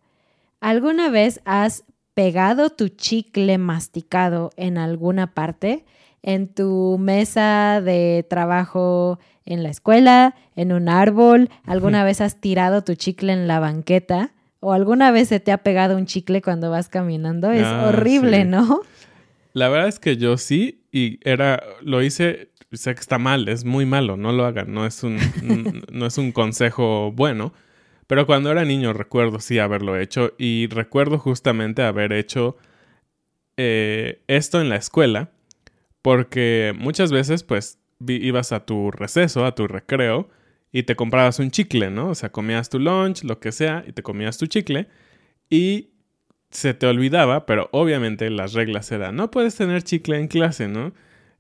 ¿Alguna 0.59 1.09
vez 1.09 1.41
has 1.45 1.83
pegado 2.13 2.69
tu 2.69 2.89
chicle 2.89 3.57
masticado 3.57 4.51
en 4.57 4.77
alguna 4.77 5.33
parte? 5.33 5.85
¿En 6.23 6.47
tu 6.47 6.97
mesa 6.99 7.81
de 7.81 8.25
trabajo 8.27 9.19
en 9.45 9.63
la 9.63 9.69
escuela? 9.69 10.35
¿En 10.55 10.71
un 10.71 10.89
árbol? 10.89 11.49
¿Alguna 11.63 12.03
vez 12.05 12.21
has 12.21 12.41
tirado 12.41 12.83
tu 12.83 12.95
chicle 12.95 13.33
en 13.33 13.47
la 13.47 13.59
banqueta? 13.59 14.33
¿O 14.59 14.73
alguna 14.73 15.11
vez 15.11 15.29
se 15.29 15.39
te 15.39 15.51
ha 15.51 15.59
pegado 15.59 15.97
un 15.97 16.05
chicle 16.05 16.41
cuando 16.41 16.69
vas 16.69 16.89
caminando? 16.89 17.51
Es 17.51 17.65
ah, 17.65 17.87
horrible, 17.87 18.45
¿no? 18.45 18.81
La 19.53 19.69
verdad 19.69 19.87
es 19.87 19.99
que 19.99 20.17
yo 20.17 20.37
sí, 20.37 20.83
y 20.91 21.19
era, 21.27 21.63
lo 21.81 22.01
hice, 22.01 22.51
sé 22.71 22.93
que 22.93 23.01
está 23.01 23.17
mal, 23.17 23.47
es 23.49 23.65
muy 23.65 23.85
malo, 23.85 24.17
no 24.17 24.31
lo 24.31 24.45
hagan, 24.45 24.73
no 24.73 24.85
es 24.85 25.03
un, 25.03 25.17
no 25.91 26.05
es 26.05 26.17
un 26.17 26.31
consejo 26.31 27.11
bueno. 27.11 27.53
Pero 28.07 28.25
cuando 28.25 28.51
era 28.51 28.63
niño 28.63 28.93
recuerdo 28.93 29.39
sí 29.39 29.59
haberlo 29.59 29.97
hecho 29.97 30.33
y 30.37 30.67
recuerdo 30.67 31.19
justamente 31.19 31.83
haber 31.83 32.13
hecho 32.13 32.57
eh, 33.57 34.21
esto 34.27 34.61
en 34.61 34.69
la 34.69 34.77
escuela 34.77 35.31
porque 36.01 36.73
muchas 36.77 37.11
veces 37.11 37.43
pues 37.43 37.79
ibas 38.07 38.53
a 38.53 38.65
tu 38.65 38.91
receso, 38.91 39.45
a 39.45 39.55
tu 39.55 39.67
recreo 39.67 40.29
y 40.71 40.83
te 40.83 40.95
comprabas 40.95 41.39
un 41.39 41.51
chicle, 41.51 41.89
¿no? 41.89 42.09
O 42.09 42.15
sea, 42.15 42.31
comías 42.31 42.69
tu 42.69 42.79
lunch, 42.79 43.23
lo 43.23 43.39
que 43.39 43.51
sea, 43.51 43.83
y 43.87 43.93
te 43.93 44.03
comías 44.03 44.37
tu 44.37 44.47
chicle 44.47 44.87
y 45.49 45.91
se 46.49 46.73
te 46.73 46.87
olvidaba, 46.87 47.45
pero 47.45 47.69
obviamente 47.71 48.29
las 48.29 48.53
reglas 48.53 48.91
eran, 48.91 49.15
no 49.15 49.31
puedes 49.31 49.55
tener 49.55 49.83
chicle 49.83 50.19
en 50.19 50.27
clase, 50.27 50.67
¿no? 50.67 50.93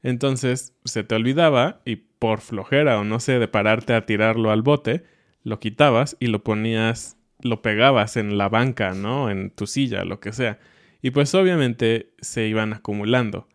Entonces 0.03 0.73
se 0.85 1.03
te 1.03 1.15
olvidaba 1.15 1.81
y 1.85 1.97
por 1.97 2.41
flojera 2.41 2.99
o 2.99 3.03
no 3.03 3.19
sé, 3.19 3.39
de 3.39 3.47
pararte 3.47 3.93
a 3.93 4.05
tirarlo 4.05 4.51
al 4.51 4.61
bote, 4.61 5.03
lo 5.43 5.59
quitabas 5.59 6.17
y 6.19 6.27
lo 6.27 6.43
ponías, 6.43 7.17
lo 7.41 7.61
pegabas 7.61 8.17
en 8.17 8.37
la 8.37 8.49
banca, 8.49 8.91
¿no? 8.93 9.29
En 9.29 9.49
tu 9.51 9.67
silla, 9.67 10.03
lo 10.03 10.19
que 10.19 10.33
sea. 10.33 10.59
Y 11.01 11.11
pues 11.11 11.33
obviamente 11.35 12.13
se 12.19 12.47
iban 12.47 12.73
acumulando. 12.73 13.47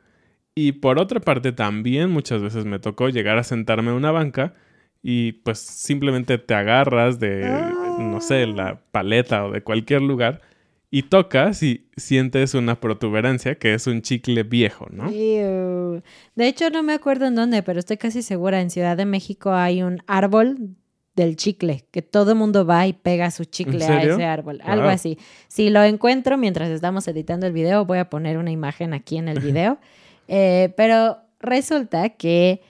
Y 0.54 0.72
por 0.72 0.98
otra 0.98 1.20
parte 1.20 1.52
también 1.52 2.10
muchas 2.10 2.42
veces 2.42 2.64
me 2.64 2.78
tocó 2.78 3.08
llegar 3.08 3.38
a 3.38 3.44
sentarme 3.44 3.90
en 3.90 3.96
una 3.96 4.10
banca 4.10 4.54
y 5.02 5.32
pues 5.32 5.58
simplemente 5.58 6.38
te 6.38 6.54
agarras 6.54 7.18
de, 7.18 7.44
no 7.98 8.20
sé, 8.20 8.46
la 8.46 8.68
ah. 8.68 8.80
paleta 8.92 9.46
o 9.46 9.50
de 9.50 9.62
cualquier 9.62 10.02
lugar 10.02 10.40
y 10.90 11.04
tocas 11.04 11.62
y 11.62 11.88
sientes 11.96 12.54
una 12.54 12.78
protuberancia 12.78 13.54
que 13.56 13.74
es 13.74 13.86
un 13.86 14.02
chicle 14.02 14.42
viejo, 14.42 14.86
¿no? 14.90 15.10
De 15.10 16.02
hecho, 16.36 16.70
no 16.70 16.82
me 16.82 16.92
acuerdo 16.92 17.26
en 17.26 17.34
dónde, 17.34 17.62
pero 17.62 17.80
estoy 17.80 17.96
casi 17.96 18.22
segura, 18.22 18.60
en 18.60 18.70
Ciudad 18.70 18.96
de 18.96 19.06
México 19.06 19.52
hay 19.52 19.82
un 19.82 20.02
árbol 20.06 20.76
del 21.16 21.36
chicle, 21.36 21.86
que 21.90 22.02
todo 22.02 22.32
el 22.32 22.38
mundo 22.38 22.64
va 22.64 22.86
y 22.86 22.92
pega 22.92 23.30
su 23.30 23.44
chicle 23.44 23.84
a 23.84 24.02
ese 24.02 24.24
árbol, 24.24 24.60
algo 24.64 24.88
así. 24.88 25.18
Si 25.48 25.70
lo 25.70 25.82
encuentro 25.82 26.38
mientras 26.38 26.70
estamos 26.70 27.08
editando 27.08 27.46
el 27.46 27.52
video, 27.52 27.84
voy 27.84 27.98
a 27.98 28.08
poner 28.08 28.38
una 28.38 28.50
imagen 28.50 28.94
aquí 28.94 29.16
en 29.16 29.28
el 29.28 29.40
video, 29.40 29.78
eh, 30.28 30.72
pero 30.76 31.18
resulta 31.40 32.10
que 32.10 32.62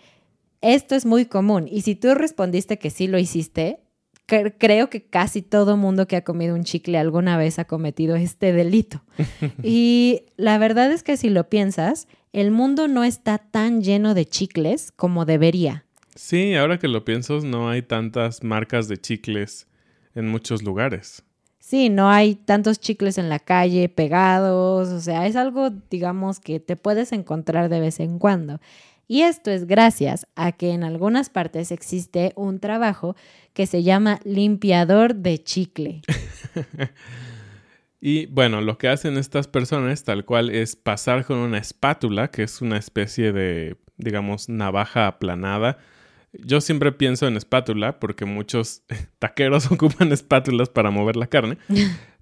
esto 0.63 0.95
es 0.95 1.05
muy 1.05 1.27
común 1.27 1.69
y 1.71 1.83
si 1.83 1.95
tú 1.95 2.15
respondiste 2.15 2.79
que 2.79 2.91
sí 2.91 3.09
lo 3.09 3.19
hiciste, 3.19 3.81
creo 4.27 4.89
que 4.89 5.05
casi 5.05 5.43
todo 5.43 5.77
mundo 5.77 6.07
que 6.07 6.17
ha 6.17 6.25
comido 6.25 6.55
un 6.55 6.65
chicle 6.65 6.99
alguna 6.99 7.37
vez 7.37 7.59
ha 7.59 7.67
cometido 7.67 8.17
este 8.17 8.53
delito. 8.53 9.03
y 9.63 10.25
la 10.37 10.59
verdad 10.59 10.91
es 10.91 11.03
que 11.03 11.17
si 11.17 11.29
lo 11.29 11.49
piensas, 11.49 12.09
el 12.33 12.51
mundo 12.51 12.89
no 12.89 13.05
está 13.05 13.39
tan 13.39 13.83
lleno 13.83 14.15
de 14.15 14.25
chicles 14.25 14.93
como 14.93 15.25
debería. 15.25 15.85
Sí, 16.15 16.55
ahora 16.55 16.79
que 16.79 16.89
lo 16.89 17.05
pienso, 17.05 17.41
no 17.41 17.69
hay 17.69 17.83
tantas 17.83 18.43
marcas 18.43 18.89
de 18.89 18.99
chicles 18.99 19.67
en 20.15 20.29
muchos 20.29 20.63
lugares. 20.63 21.25
Sí, 21.59 21.89
no 21.89 22.11
hay 22.11 22.35
tantos 22.35 22.81
chicles 22.81 23.19
en 23.19 23.29
la 23.29 23.39
calle 23.39 23.89
pegados, 23.89 24.89
o 24.89 25.01
sea, 25.01 25.27
es 25.27 25.37
algo, 25.37 25.71
digamos, 25.91 26.41
que 26.41 26.61
te 26.61 26.77
puedes 26.77 27.13
encontrar 27.13 27.69
de 27.69 27.81
vez 27.81 28.01
en 28.01 28.19
cuando. 28.19 28.61
Y 29.13 29.25
esto 29.25 29.51
es 29.51 29.67
gracias 29.67 30.27
a 30.37 30.53
que 30.53 30.71
en 30.71 30.85
algunas 30.85 31.29
partes 31.29 31.71
existe 31.71 32.33
un 32.35 32.61
trabajo 32.61 33.15
que 33.53 33.67
se 33.67 33.83
llama 33.83 34.21
limpiador 34.25 35.17
de 35.17 35.37
chicle. 35.37 36.01
y 38.01 38.25
bueno, 38.25 38.63
lo 38.63 38.79
que 38.79 38.89
hacen 38.89 39.19
estas 39.19 39.49
personas 39.49 40.05
tal 40.05 40.25
cual 40.25 40.49
es 40.49 40.77
pasar 40.77 41.27
con 41.27 41.37
una 41.37 41.59
espátula, 41.59 42.31
que 42.31 42.43
es 42.43 42.63
una 42.63 42.79
especie 42.79 43.35
de, 43.35 43.77
digamos, 43.99 44.49
navaja 44.49 45.09
aplanada. 45.09 45.77
Yo 46.33 46.63
siempre 46.63 46.91
pienso 46.91 47.29
en 47.29 47.37
espátula 47.37 48.01
porque 48.01 48.25
muchos 48.25 48.83
taqueros 49.19 49.67
ocupan 49.71 50.11
espátulas 50.13 50.71
para 50.71 50.91
mover 50.91 51.17
la 51.17 51.27
carne. 51.27 51.59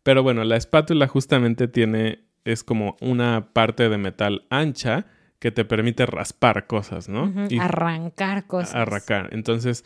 Pero 0.02 0.24
bueno, 0.24 0.42
la 0.42 0.56
espátula 0.56 1.06
justamente 1.06 1.68
tiene, 1.68 2.24
es 2.44 2.64
como 2.64 2.96
una 3.00 3.52
parte 3.52 3.88
de 3.88 3.96
metal 3.96 4.44
ancha 4.50 5.06
que 5.40 5.50
te 5.50 5.64
permite 5.64 6.06
raspar 6.06 6.66
cosas, 6.66 7.08
¿no? 7.08 7.32
y 7.48 7.58
arrancar 7.58 8.46
cosas. 8.46 8.74
Arrancar. 8.74 9.30
Entonces, 9.32 9.84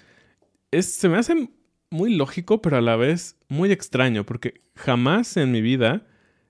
es, 0.73 0.93
se 0.93 1.09
me 1.09 1.17
hace 1.17 1.49
muy 1.91 2.15
lógico, 2.15 2.61
pero 2.61 2.77
a 2.77 2.81
la 2.81 2.97
vez 2.97 3.39
muy 3.49 3.71
extraño, 3.71 4.27
porque 4.27 4.63
jamás 4.75 5.37
en 5.37 5.53
mi 5.53 5.63
vida 5.63 6.03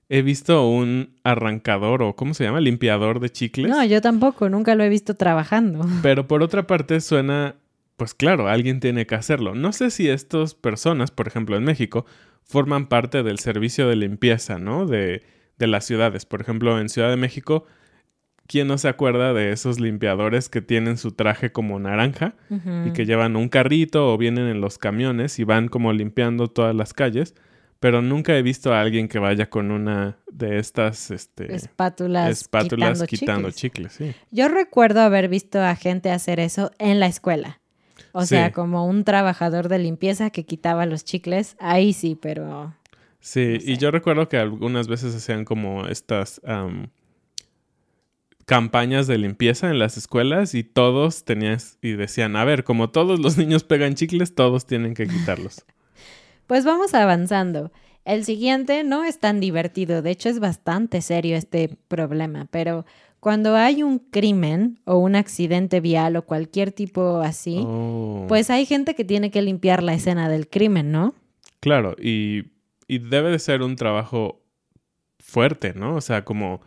he 0.09 0.23
visto 0.23 0.67
un 0.67 1.15
arrancador 1.23 2.01
o, 2.01 2.15
¿cómo 2.15 2.33
se 2.33 2.43
llama? 2.43 2.59
Limpiador 2.59 3.19
de 3.19 3.29
chicles. 3.29 3.69
No, 3.69 3.83
yo 3.85 4.01
tampoco, 4.01 4.49
nunca 4.49 4.73
lo 4.73 4.83
he 4.83 4.89
visto 4.89 5.13
trabajando. 5.13 5.85
Pero 6.01 6.27
por 6.27 6.41
otra 6.41 6.65
parte 6.65 6.99
suena, 6.99 7.55
pues 7.97 8.15
claro, 8.15 8.47
alguien 8.47 8.79
tiene 8.79 9.05
que 9.05 9.13
hacerlo. 9.13 9.53
No 9.53 9.71
sé 9.71 9.91
si 9.91 10.09
estas 10.09 10.55
personas, 10.55 11.11
por 11.11 11.27
ejemplo 11.27 11.55
en 11.57 11.63
México, 11.63 12.07
forman 12.43 12.87
parte 12.87 13.21
del 13.21 13.37
servicio 13.37 13.87
de 13.87 13.97
limpieza, 13.97 14.57
¿no? 14.57 14.87
De, 14.87 15.21
de 15.59 15.67
las 15.67 15.85
ciudades. 15.85 16.25
Por 16.25 16.41
ejemplo, 16.41 16.79
en 16.79 16.89
Ciudad 16.89 17.11
de 17.11 17.17
México 17.17 17.65
¿Quién 18.47 18.67
no 18.67 18.77
se 18.77 18.87
acuerda 18.87 19.33
de 19.33 19.51
esos 19.51 19.79
limpiadores 19.79 20.49
que 20.49 20.61
tienen 20.61 20.97
su 20.97 21.11
traje 21.11 21.51
como 21.51 21.79
naranja 21.79 22.35
y 22.85 22.91
que 22.91 23.05
llevan 23.05 23.35
un 23.35 23.49
carrito 23.49 24.13
o 24.13 24.17
vienen 24.17 24.47
en 24.47 24.61
los 24.61 24.77
camiones 24.77 25.39
y 25.39 25.43
van 25.43 25.67
como 25.67 25.93
limpiando 25.93 26.47
todas 26.47 26.75
las 26.75 26.93
calles? 26.93 27.33
pero 27.85 28.01
nunca 28.01 28.35
he 28.35 28.41
visto 28.41 28.73
a 28.73 28.81
alguien 28.81 29.07
que 29.07 29.19
vaya 29.19 29.47
con 29.47 29.69
una 29.69 30.17
de 30.31 30.57
estas 30.57 31.11
este, 31.11 31.53
espátulas, 31.53 32.31
espátulas 32.31 33.03
quitando, 33.03 33.51
chicles. 33.51 33.93
sí. 33.93 34.15
Yo 34.31 34.47
recuerdo 34.47 35.01
haber 35.01 35.29
visto 35.29 35.61
a 35.61 35.75
gente 35.75 36.09
hacer 36.09 36.39
eso 36.39 36.71
en 36.79 36.99
la 36.99 37.05
escuela. 37.05 37.59
O 38.11 38.25
sea, 38.25 38.53
como 38.53 38.87
un 38.87 39.03
trabajador 39.03 39.67
de 39.67 39.77
limpieza 39.77 40.29
que 40.29 40.45
quitaba 40.45 40.85
los 40.85 41.03
chicles, 41.03 41.57
ahí 41.59 41.93
sí, 41.93 42.17
pero... 42.19 42.73
Sí, 43.19 43.57
y 43.61 43.77
yo 43.77 43.91
recuerdo 43.91 44.29
que 44.29 44.37
algunas 44.37 44.87
veces 44.87 45.13
hacían 45.13 45.45
como 45.45 45.85
estas 45.85 46.41
campañas 48.45 49.07
de 49.07 49.17
limpieza 49.17 49.69
en 49.69 49.79
las 49.79 49.97
escuelas 49.97 50.53
y 50.53 50.63
todos 50.63 51.25
tenían 51.25 51.57
y 51.81 51.93
decían, 51.93 52.35
a 52.35 52.45
ver, 52.45 52.63
como 52.63 52.89
todos 52.89 53.19
los 53.19 53.37
niños 53.37 53.63
pegan 53.63 53.95
chicles, 53.95 54.35
todos 54.35 54.65
tienen 54.65 54.93
que 54.93 55.07
quitarlos. 55.07 55.65
pues 56.47 56.63
vamos 56.65 56.93
avanzando. 56.93 57.71
El 58.03 58.23
siguiente 58.23 58.83
no 58.83 59.03
es 59.03 59.19
tan 59.19 59.39
divertido, 59.39 60.03
de 60.03 60.11
hecho 60.11 60.29
es 60.29 60.39
bastante 60.39 61.01
serio 61.01 61.35
este 61.35 61.75
problema, 61.87 62.47
pero 62.51 62.85
cuando 63.19 63.55
hay 63.55 63.81
un 63.81 63.97
crimen 63.97 64.79
o 64.85 64.97
un 64.97 65.15
accidente 65.15 65.79
vial 65.79 66.15
o 66.15 66.21
cualquier 66.23 66.71
tipo 66.71 67.21
así, 67.21 67.63
Oh. 67.65 68.25
pues 68.27 68.51
hay 68.51 68.67
gente 68.67 68.93
que 68.93 69.03
tiene 69.03 69.31
que 69.31 69.41
limpiar 69.41 69.81
la 69.81 69.95
escena 69.95 70.29
del 70.29 70.47
crimen, 70.47 70.91
¿no? 70.91 71.15
Claro, 71.61 71.95
y, 71.99 72.43
y 72.87 72.99
debe 72.99 73.31
de 73.31 73.39
ser 73.39 73.63
un 73.63 73.75
trabajo 73.75 74.43
fuerte, 75.17 75.73
¿no? 75.73 75.95
O 75.95 76.01
sea, 76.01 76.23
como, 76.23 76.61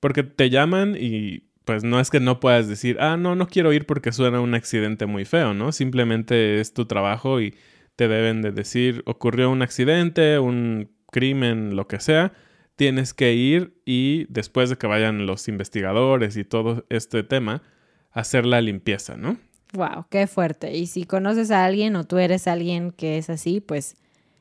porque 0.00 0.22
te 0.22 0.50
llaman 0.50 0.96
y 0.98 1.50
pues 1.64 1.84
no 1.84 2.00
es 2.00 2.10
que 2.10 2.20
no 2.20 2.40
puedas 2.40 2.68
decir, 2.68 2.96
ah, 3.00 3.16
no, 3.16 3.36
no 3.36 3.46
quiero 3.46 3.72
ir 3.72 3.86
porque 3.86 4.12
suena 4.12 4.40
un 4.40 4.54
accidente 4.54 5.06
muy 5.06 5.24
feo, 5.24 5.54
¿no? 5.54 5.72
Simplemente 5.72 6.60
es 6.60 6.72
tu 6.74 6.86
trabajo 6.86 7.40
y 7.40 7.54
te 7.96 8.08
deben 8.08 8.42
de 8.42 8.50
decir, 8.50 9.02
ocurrió 9.06 9.50
un 9.50 9.62
accidente, 9.62 10.38
un 10.38 10.90
crimen, 11.12 11.76
lo 11.76 11.86
que 11.86 12.00
sea, 12.00 12.32
tienes 12.76 13.12
que 13.14 13.34
ir 13.34 13.74
y 13.84 14.26
después 14.30 14.70
de 14.70 14.78
que 14.78 14.86
vayan 14.86 15.26
los 15.26 15.48
investigadores 15.48 16.36
y 16.36 16.44
todo 16.44 16.86
este 16.88 17.22
tema, 17.22 17.62
hacer 18.10 18.46
la 18.46 18.60
limpieza, 18.60 19.16
¿no? 19.16 19.36
Wow, 19.74 20.06
qué 20.10 20.26
fuerte. 20.26 20.76
Y 20.76 20.86
si 20.86 21.04
conoces 21.04 21.50
a 21.50 21.64
alguien 21.64 21.94
o 21.94 22.04
tú 22.04 22.18
eres 22.18 22.48
alguien 22.48 22.90
que 22.90 23.18
es 23.18 23.30
así, 23.30 23.60
pues 23.60 23.96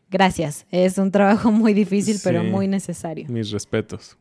gracias. 0.09 0.65
Es 0.71 0.97
un 0.97 1.11
trabajo 1.11 1.51
muy 1.51 1.73
difícil, 1.73 2.17
pero 2.23 2.43
muy 2.43 2.67
necesario. 2.67 3.27
Mis 3.29 3.51
respetos. 3.51 4.17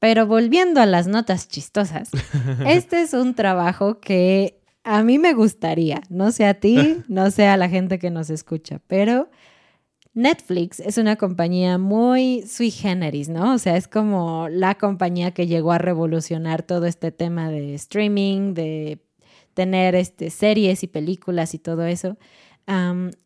Pero 0.00 0.26
volviendo 0.26 0.80
a 0.80 0.86
las 0.86 1.06
notas 1.06 1.46
chistosas, 1.46 2.10
este 2.66 3.02
es 3.02 3.12
un 3.12 3.34
trabajo 3.34 4.00
que 4.00 4.60
a 4.82 5.04
mí 5.04 5.18
me 5.18 5.34
gustaría, 5.34 6.00
no 6.08 6.32
sé 6.32 6.46
a 6.46 6.54
ti, 6.54 6.96
no 7.08 7.30
sé 7.30 7.46
a 7.46 7.56
la 7.56 7.68
gente 7.68 8.00
que 8.00 8.10
nos 8.10 8.30
escucha, 8.30 8.80
pero 8.88 9.30
Netflix 10.14 10.80
es 10.80 10.98
una 10.98 11.16
compañía 11.16 11.78
muy 11.78 12.42
sui 12.42 12.70
generis, 12.70 13.28
¿no? 13.28 13.54
O 13.54 13.58
sea, 13.58 13.76
es 13.76 13.86
como 13.86 14.48
la 14.48 14.74
compañía 14.74 15.30
que 15.30 15.46
llegó 15.46 15.70
a 15.70 15.78
revolucionar 15.78 16.62
todo 16.62 16.86
este 16.86 17.12
tema 17.12 17.48
de 17.48 17.74
streaming, 17.74 18.54
de 18.54 18.98
tener 19.54 19.94
este, 19.94 20.30
series 20.30 20.82
y 20.82 20.88
películas 20.88 21.54
y 21.54 21.58
todo 21.58 21.84
eso. 21.84 22.16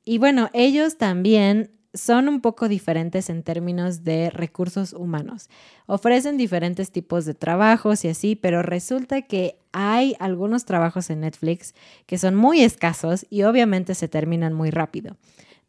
Y 0.05 0.19
bueno, 0.19 0.49
ellos 0.55 0.97
también 0.97 1.71
son 1.95 2.29
un 2.29 2.41
poco 2.41 2.69
diferentes 2.69 3.31
en 3.31 3.43
términos 3.43 4.03
de 4.03 4.29
recursos 4.31 4.93
humanos. 4.93 5.49
Ofrecen 5.87 6.37
diferentes 6.37 6.91
tipos 6.91 7.25
de 7.25 7.35
trabajos 7.35 8.05
y 8.05 8.09
así, 8.09 8.35
pero 8.35 8.63
resulta 8.63 9.23
que 9.23 9.57
hay 9.73 10.17
algunos 10.19 10.65
trabajos 10.65 11.09
en 11.11 11.21
Netflix 11.21 11.75
que 12.07 12.19
son 12.19 12.35
muy 12.35 12.63
escasos 12.63 13.27
y 13.31 13.45
obviamente 13.45 13.95
se 13.95 14.09
terminan 14.09 14.53
muy 14.53 14.71
rápido. 14.71 15.17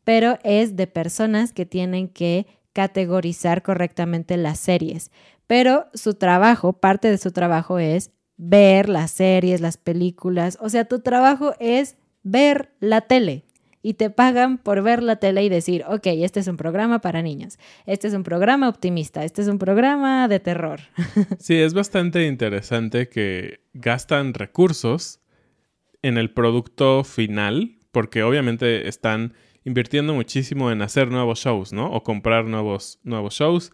Pero 0.04 0.40
es 0.44 0.76
de 0.76 0.88
personas 0.88 1.54
que 1.54 1.66
tienen 1.66 2.10
que 2.10 2.48
categorizar 2.74 3.62
correctamente 3.62 4.36
las 4.36 4.60
series. 4.60 5.12
Pero 5.48 5.86
su 5.94 6.16
trabajo, 6.16 6.74
parte 6.74 7.10
de 7.10 7.18
su 7.18 7.32
trabajo 7.32 7.80
es 7.80 8.12
ver 8.38 8.90
las 8.90 9.12
series, 9.12 9.62
las 9.62 9.78
películas. 9.78 10.58
O 10.60 10.70
sea, 10.70 10.86
tu 10.86 11.00
trabajo 11.00 11.54
es 11.60 11.98
ver 12.24 12.74
la 12.80 13.02
tele 13.02 13.45
y 13.86 13.94
te 13.94 14.10
pagan 14.10 14.58
por 14.58 14.82
ver 14.82 15.04
la 15.04 15.18
tele 15.18 15.44
y 15.44 15.50
decir, 15.50 15.84
ok, 15.88 16.08
este 16.08 16.40
es 16.40 16.48
un 16.48 16.58
programa 16.58 17.02
para 17.02 17.22
niños, 17.22 17.60
este 17.86 18.08
es 18.08 18.16
un 18.16 18.24
programa 18.24 18.68
optimista, 18.68 19.24
este 19.24 19.44
es 19.44 19.48
un 19.48 19.60
programa 19.60 20.28
de 20.28 20.40
terror. 20.40 20.80
Sí, 21.38 21.54
es 21.54 21.76
bastante 21.76 22.26
interesante 22.26 23.10
que 23.10 23.60
gastan 23.74 24.34
recursos 24.34 25.20
en 26.02 26.18
el 26.18 26.32
producto 26.32 27.04
final, 27.04 27.78
porque 27.92 28.24
obviamente 28.24 28.88
están 28.88 29.36
invirtiendo 29.66 30.16
muchísimo 30.16 30.72
en 30.72 30.82
hacer 30.82 31.12
nuevos 31.12 31.42
shows, 31.42 31.72
¿no? 31.72 31.92
O 31.92 32.02
comprar 32.02 32.46
nuevos, 32.46 33.00
nuevos 33.04 33.36
shows. 33.36 33.72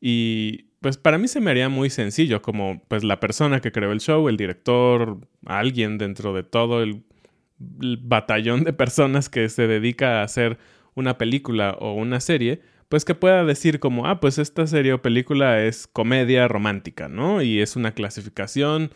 Y 0.00 0.70
pues 0.80 0.98
para 0.98 1.16
mí 1.16 1.28
se 1.28 1.40
me 1.40 1.52
haría 1.52 1.68
muy 1.68 1.90
sencillo, 1.90 2.42
como 2.42 2.82
pues 2.88 3.04
la 3.04 3.20
persona 3.20 3.60
que 3.60 3.70
creó 3.70 3.92
el 3.92 4.00
show, 4.00 4.28
el 4.28 4.36
director, 4.36 5.28
alguien 5.46 5.96
dentro 5.96 6.34
de 6.34 6.42
todo 6.42 6.82
el, 6.82 6.90
el 6.90 7.13
batallón 7.58 8.64
de 8.64 8.72
personas 8.72 9.28
que 9.28 9.48
se 9.48 9.66
dedica 9.66 10.20
a 10.20 10.24
hacer 10.24 10.58
una 10.94 11.18
película 11.18 11.76
o 11.80 11.94
una 11.94 12.20
serie, 12.20 12.60
pues 12.88 13.04
que 13.04 13.14
pueda 13.14 13.44
decir 13.44 13.80
como, 13.80 14.06
ah, 14.06 14.20
pues 14.20 14.38
esta 14.38 14.66
serie 14.66 14.92
o 14.92 15.02
película 15.02 15.62
es 15.62 15.86
comedia 15.86 16.48
romántica, 16.48 17.08
¿no? 17.08 17.42
Y 17.42 17.60
es 17.60 17.76
una 17.76 17.92
clasificación 17.92 18.90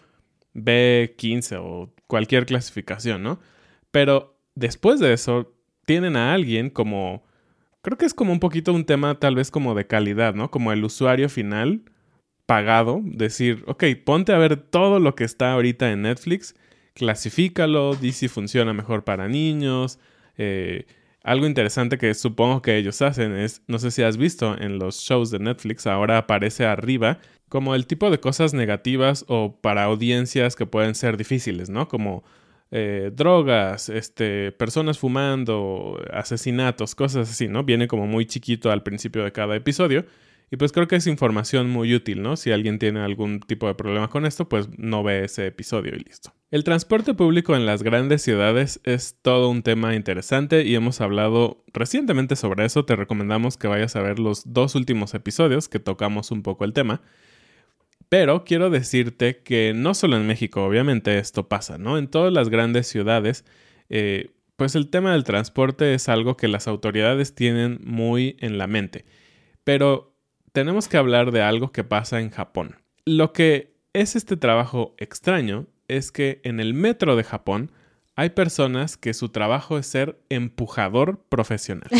B15 0.54 1.58
o 1.60 1.92
cualquier 2.06 2.46
clasificación, 2.46 3.22
¿no? 3.22 3.40
Pero 3.90 4.38
después 4.54 5.00
de 5.00 5.12
eso, 5.12 5.54
tienen 5.84 6.16
a 6.16 6.34
alguien 6.34 6.70
como, 6.70 7.24
creo 7.82 7.96
que 7.96 8.06
es 8.06 8.14
como 8.14 8.32
un 8.32 8.40
poquito 8.40 8.72
un 8.72 8.84
tema 8.84 9.18
tal 9.18 9.34
vez 9.34 9.50
como 9.50 9.74
de 9.74 9.86
calidad, 9.86 10.34
¿no? 10.34 10.50
Como 10.50 10.72
el 10.72 10.84
usuario 10.84 11.28
final 11.28 11.82
pagado, 12.46 13.00
decir, 13.04 13.64
ok, 13.66 13.84
ponte 14.04 14.32
a 14.32 14.38
ver 14.38 14.56
todo 14.56 15.00
lo 15.00 15.14
que 15.14 15.24
está 15.24 15.52
ahorita 15.52 15.90
en 15.90 16.02
Netflix, 16.02 16.54
clasifícalo, 16.98 17.94
di 17.94 18.12
si 18.12 18.28
funciona 18.28 18.74
mejor 18.74 19.04
para 19.04 19.28
niños, 19.28 19.98
eh, 20.36 20.84
algo 21.22 21.46
interesante 21.46 21.96
que 21.96 22.12
supongo 22.14 22.60
que 22.60 22.76
ellos 22.76 23.00
hacen 23.02 23.36
es, 23.36 23.62
no 23.68 23.78
sé 23.78 23.90
si 23.90 24.02
has 24.02 24.16
visto 24.16 24.58
en 24.58 24.78
los 24.78 24.96
shows 25.00 25.30
de 25.30 25.38
Netflix, 25.38 25.86
ahora 25.86 26.18
aparece 26.18 26.66
arriba 26.66 27.18
como 27.48 27.74
el 27.74 27.86
tipo 27.86 28.10
de 28.10 28.18
cosas 28.18 28.52
negativas 28.52 29.24
o 29.28 29.56
para 29.60 29.84
audiencias 29.84 30.56
que 30.56 30.66
pueden 30.66 30.94
ser 30.94 31.16
difíciles, 31.16 31.70
¿no? 31.70 31.88
Como 31.88 32.24
eh, 32.70 33.10
drogas, 33.14 33.88
este, 33.88 34.52
personas 34.52 34.98
fumando, 34.98 35.98
asesinatos, 36.12 36.94
cosas 36.94 37.30
así, 37.30 37.48
¿no? 37.48 37.64
Viene 37.64 37.88
como 37.88 38.06
muy 38.06 38.26
chiquito 38.26 38.70
al 38.70 38.82
principio 38.82 39.24
de 39.24 39.32
cada 39.32 39.56
episodio. 39.56 40.04
Y 40.50 40.56
pues 40.56 40.72
creo 40.72 40.88
que 40.88 40.96
es 40.96 41.06
información 41.06 41.68
muy 41.68 41.94
útil, 41.94 42.22
¿no? 42.22 42.36
Si 42.36 42.50
alguien 42.50 42.78
tiene 42.78 43.00
algún 43.00 43.40
tipo 43.40 43.66
de 43.66 43.74
problema 43.74 44.08
con 44.08 44.24
esto, 44.24 44.48
pues 44.48 44.68
no 44.78 45.02
ve 45.02 45.24
ese 45.24 45.46
episodio 45.46 45.94
y 45.94 45.98
listo. 45.98 46.32
El 46.50 46.64
transporte 46.64 47.12
público 47.12 47.54
en 47.54 47.66
las 47.66 47.82
grandes 47.82 48.22
ciudades 48.22 48.80
es 48.84 49.18
todo 49.20 49.50
un 49.50 49.62
tema 49.62 49.94
interesante 49.94 50.64
y 50.64 50.74
hemos 50.74 51.02
hablado 51.02 51.64
recientemente 51.74 52.36
sobre 52.36 52.64
eso. 52.64 52.86
Te 52.86 52.96
recomendamos 52.96 53.58
que 53.58 53.68
vayas 53.68 53.96
a 53.96 54.00
ver 54.00 54.18
los 54.18 54.50
dos 54.52 54.74
últimos 54.74 55.12
episodios 55.12 55.68
que 55.68 55.80
tocamos 55.80 56.30
un 56.30 56.42
poco 56.42 56.64
el 56.64 56.72
tema. 56.72 57.02
Pero 58.08 58.44
quiero 58.44 58.70
decirte 58.70 59.42
que 59.42 59.74
no 59.74 59.92
solo 59.92 60.16
en 60.16 60.26
México, 60.26 60.64
obviamente 60.64 61.18
esto 61.18 61.48
pasa, 61.48 61.76
¿no? 61.76 61.98
En 61.98 62.08
todas 62.08 62.32
las 62.32 62.48
grandes 62.48 62.86
ciudades, 62.86 63.44
eh, 63.90 64.30
pues 64.56 64.74
el 64.74 64.88
tema 64.88 65.12
del 65.12 65.24
transporte 65.24 65.92
es 65.92 66.08
algo 66.08 66.38
que 66.38 66.48
las 66.48 66.66
autoridades 66.66 67.34
tienen 67.34 67.80
muy 67.84 68.36
en 68.40 68.56
la 68.56 68.66
mente. 68.66 69.04
Pero 69.64 70.17
tenemos 70.52 70.88
que 70.88 70.96
hablar 70.96 71.32
de 71.32 71.42
algo 71.42 71.72
que 71.72 71.84
pasa 71.84 72.20
en 72.20 72.30
Japón. 72.30 72.76
Lo 73.04 73.32
que 73.32 73.74
es 73.92 74.16
este 74.16 74.36
trabajo 74.36 74.94
extraño 74.98 75.66
es 75.88 76.12
que 76.12 76.40
en 76.44 76.60
el 76.60 76.74
metro 76.74 77.16
de 77.16 77.24
Japón 77.24 77.72
hay 78.14 78.30
personas 78.30 78.96
que 78.96 79.14
su 79.14 79.28
trabajo 79.28 79.78
es 79.78 79.86
ser 79.86 80.18
empujador 80.28 81.22
profesional. 81.28 81.88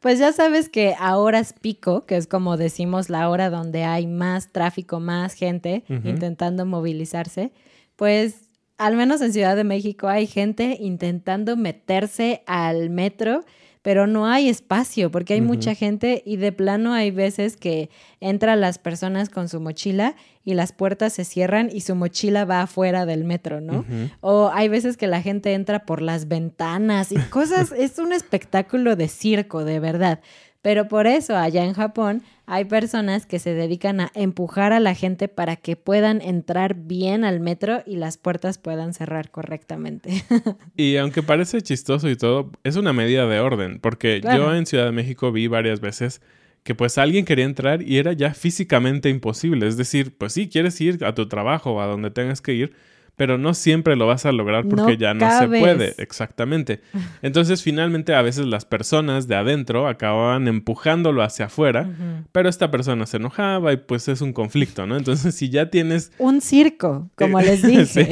Pues 0.00 0.18
ya 0.18 0.32
sabes 0.32 0.70
que 0.70 0.94
a 0.98 1.18
horas 1.18 1.54
pico, 1.60 2.06
que 2.06 2.16
es 2.16 2.26
como 2.26 2.56
decimos 2.56 3.10
la 3.10 3.28
hora 3.28 3.50
donde 3.50 3.84
hay 3.84 4.06
más 4.06 4.50
tráfico, 4.50 4.98
más 4.98 5.34
gente 5.34 5.84
intentando 5.88 6.64
movilizarse, 6.64 7.52
pues 7.96 8.48
al 8.78 8.96
menos 8.96 9.20
en 9.20 9.34
Ciudad 9.34 9.56
de 9.56 9.64
México 9.64 10.08
hay 10.08 10.26
gente 10.26 10.78
intentando 10.80 11.54
meterse 11.54 12.42
al 12.46 12.88
metro, 12.88 13.44
pero 13.82 14.06
no 14.06 14.26
hay 14.26 14.48
espacio 14.48 15.10
porque 15.10 15.34
hay 15.34 15.40
mucha 15.40 15.74
gente 15.74 16.22
y 16.26 16.36
de 16.36 16.52
plano 16.52 16.92
hay 16.92 17.10
veces 17.10 17.56
que 17.56 17.88
entran 18.20 18.60
las 18.60 18.78
personas 18.78 19.30
con 19.30 19.48
su 19.48 19.60
mochila 19.60 20.16
y 20.44 20.54
las 20.54 20.72
puertas 20.72 21.14
se 21.14 21.24
cierran 21.24 21.70
y 21.72 21.80
su 21.80 21.94
mochila 21.94 22.44
va 22.44 22.62
afuera 22.62 23.06
del 23.06 23.24
metro, 23.24 23.60
¿no? 23.60 23.84
O 24.20 24.50
hay 24.52 24.68
veces 24.68 24.96
que 24.96 25.06
la 25.06 25.22
gente 25.22 25.54
entra 25.54 25.86
por 25.86 26.02
las 26.02 26.28
ventanas 26.28 27.12
y 27.12 27.16
cosas, 27.16 27.72
es 27.76 27.98
un 27.98 28.12
espectáculo 28.12 28.96
de 28.96 29.08
circo, 29.08 29.64
de 29.64 29.80
verdad. 29.80 30.20
Pero 30.62 30.88
por 30.88 31.06
eso 31.06 31.36
allá 31.36 31.64
en 31.64 31.72
Japón 31.72 32.22
hay 32.50 32.64
personas 32.64 33.26
que 33.26 33.38
se 33.38 33.54
dedican 33.54 34.00
a 34.00 34.10
empujar 34.14 34.72
a 34.72 34.80
la 34.80 34.96
gente 34.96 35.28
para 35.28 35.54
que 35.54 35.76
puedan 35.76 36.20
entrar 36.20 36.74
bien 36.74 37.24
al 37.24 37.38
metro 37.38 37.84
y 37.86 37.94
las 37.94 38.18
puertas 38.18 38.58
puedan 38.58 38.92
cerrar 38.92 39.30
correctamente. 39.30 40.24
y 40.76 40.96
aunque 40.96 41.22
parece 41.22 41.62
chistoso 41.62 42.10
y 42.10 42.16
todo, 42.16 42.50
es 42.64 42.74
una 42.74 42.92
medida 42.92 43.28
de 43.28 43.38
orden, 43.38 43.78
porque 43.78 44.20
yo 44.20 44.52
en 44.52 44.66
Ciudad 44.66 44.86
de 44.86 44.90
México 44.90 45.30
vi 45.30 45.46
varias 45.46 45.80
veces 45.80 46.22
que 46.64 46.74
pues 46.74 46.98
alguien 46.98 47.24
quería 47.24 47.44
entrar 47.44 47.82
y 47.82 47.98
era 47.98 48.14
ya 48.14 48.34
físicamente 48.34 49.10
imposible. 49.10 49.68
Es 49.68 49.76
decir, 49.76 50.16
pues 50.18 50.32
sí, 50.32 50.48
quieres 50.48 50.80
ir 50.80 51.04
a 51.04 51.14
tu 51.14 51.28
trabajo 51.28 51.74
o 51.74 51.80
a 51.80 51.86
donde 51.86 52.10
tengas 52.10 52.40
que 52.40 52.54
ir, 52.54 52.72
pero 53.16 53.38
no 53.38 53.54
siempre 53.54 53.96
lo 53.96 54.06
vas 54.06 54.26
a 54.26 54.32
lograr 54.32 54.66
porque 54.66 54.96
ya 54.96 55.14
no 55.14 55.30
se 55.38 55.46
puede, 55.46 55.94
exactamente. 55.98 56.80
Entonces 57.22 57.62
finalmente 57.62 58.14
a 58.14 58.22
veces 58.22 58.46
las 58.46 58.64
personas 58.64 59.28
de 59.28 59.36
adentro 59.36 59.88
acababan 59.88 60.48
empujándolo 60.48 61.22
hacia 61.22 61.46
afuera, 61.46 61.90
pero 62.32 62.48
esta 62.48 62.70
persona 62.70 63.06
se 63.06 63.18
enojaba 63.18 63.72
y 63.72 63.76
pues 63.76 64.08
es 64.08 64.20
un 64.20 64.32
conflicto, 64.32 64.86
¿no? 64.86 64.96
Entonces 64.96 65.34
si 65.34 65.50
ya 65.50 65.70
tienes... 65.70 66.12
Un 66.18 66.40
circo, 66.40 67.10
como 67.14 67.40
les 67.40 67.62
dije. 67.66 68.08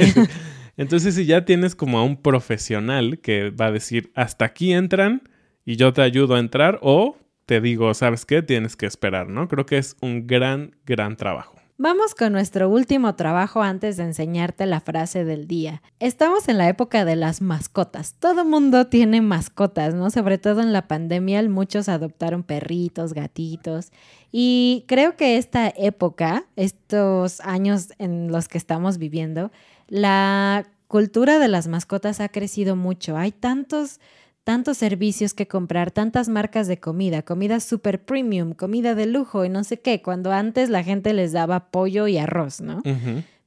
Entonces 0.77 1.15
si 1.15 1.25
ya 1.25 1.43
tienes 1.43 1.75
como 1.75 1.99
a 1.99 2.03
un 2.03 2.17
profesional 2.21 3.19
que 3.19 3.49
va 3.49 3.65
a 3.65 3.71
decir, 3.71 4.11
hasta 4.15 4.45
aquí 4.45 4.73
entran 4.73 5.23
y 5.65 5.75
yo 5.75 5.91
te 5.91 6.01
ayudo 6.01 6.35
a 6.35 6.39
entrar 6.39 6.79
o 6.81 7.17
te 7.45 7.61
digo, 7.61 7.93
¿sabes 7.95 8.25
qué? 8.25 8.43
Tienes 8.43 8.75
que 8.75 8.85
esperar, 8.85 9.27
¿no? 9.27 9.47
Creo 9.47 9.65
que 9.65 9.77
es 9.79 9.97
un 10.01 10.27
gran, 10.27 10.75
gran 10.85 11.15
trabajo. 11.15 11.58
Vamos 11.81 12.13
con 12.13 12.33
nuestro 12.33 12.67
último 12.67 13.15
trabajo 13.15 13.61
antes 13.61 13.95
de 13.95 14.03
enseñarte 14.03 14.65
la 14.65 14.81
frase 14.81 15.23
del 15.23 15.47
día. 15.47 15.81
Estamos 16.01 16.49
en 16.49 16.57
la 16.57 16.67
época 16.67 17.05
de 17.05 17.15
las 17.15 17.41
mascotas. 17.41 18.15
Todo 18.19 18.43
mundo 18.43 18.87
tiene 18.87 19.21
mascotas, 19.21 19.93
¿no? 19.93 20.09
Sobre 20.09 20.37
todo 20.37 20.59
en 20.59 20.73
la 20.73 20.89
pandemia 20.89 21.41
muchos 21.47 21.87
adoptaron 21.87 22.43
perritos, 22.43 23.13
gatitos. 23.13 23.93
Y 24.29 24.83
creo 24.89 25.15
que 25.15 25.37
esta 25.37 25.69
época, 25.69 26.43
estos 26.57 27.39
años 27.39 27.93
en 27.97 28.29
los 28.29 28.49
que 28.49 28.57
estamos 28.57 28.97
viviendo, 28.97 29.49
la 29.87 30.67
cultura 30.89 31.39
de 31.39 31.47
las 31.47 31.69
mascotas 31.69 32.19
ha 32.19 32.27
crecido 32.27 32.75
mucho. 32.75 33.15
Hay 33.15 33.31
tantos 33.31 34.01
tantos 34.49 34.79
servicios 34.79 35.35
que 35.35 35.47
comprar, 35.47 35.91
tantas 35.91 36.27
marcas 36.27 36.67
de 36.67 36.79
comida, 36.79 37.21
comida 37.21 37.59
super 37.59 38.03
premium, 38.03 38.53
comida 38.53 38.95
de 38.95 39.05
lujo 39.05 39.45
y 39.45 39.49
no 39.49 39.63
sé 39.63 39.79
qué, 39.79 40.01
cuando 40.01 40.31
antes 40.31 40.71
la 40.71 40.83
gente 40.83 41.13
les 41.13 41.33
daba 41.33 41.69
pollo 41.69 42.07
y 42.07 42.17
arroz, 42.17 42.59
¿no? 42.59 42.81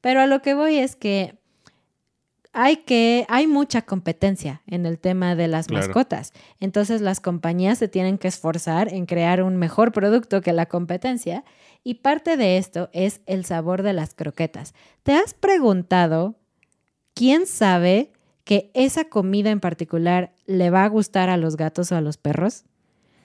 Pero 0.01 0.21
a 0.21 0.29
lo 0.29 0.43
que 0.43 0.55
voy 0.55 0.77
es 0.77 0.95
que 0.95 1.35
hay 2.53 2.77
que 2.77 3.27
hay 3.29 3.49
mucha 3.49 3.83
competencia 3.83 4.63
en 4.69 4.87
el 4.87 5.01
tema 5.01 5.35
de 5.35 5.49
las 5.49 5.73
mascotas. 5.73 6.33
Entonces 6.61 7.01
las 7.01 7.19
compañías 7.19 7.79
se 7.79 7.89
tienen 7.89 8.17
que 8.17 8.29
esforzar 8.29 8.95
en 8.95 9.07
crear 9.07 9.43
un 9.43 9.57
mejor 9.57 9.91
producto 9.91 10.41
que 10.41 10.53
la 10.53 10.67
competencia 10.67 11.43
y 11.83 11.95
parte 11.95 12.37
de 12.37 12.59
esto 12.59 12.91
es 12.93 13.23
el 13.27 13.45
sabor 13.45 13.83
de 13.83 13.93
las 13.93 14.15
croquetas. 14.15 14.73
¿Te 15.03 15.15
has 15.15 15.35
preguntado 15.35 16.37
quién 17.13 17.49
sabe 17.49 18.13
que 18.45 18.71
esa 18.75 19.05
comida 19.05 19.51
en 19.51 19.61
particular 19.61 20.33
le 20.47 20.71
va 20.71 20.85
a 20.85 20.89
gustar 20.89 21.29
a 21.29 21.37
los 21.37 21.57
gatos 21.57 21.93
o 21.93 21.97
a 21.97 22.01
los 22.01 22.17
perros. 22.17 22.65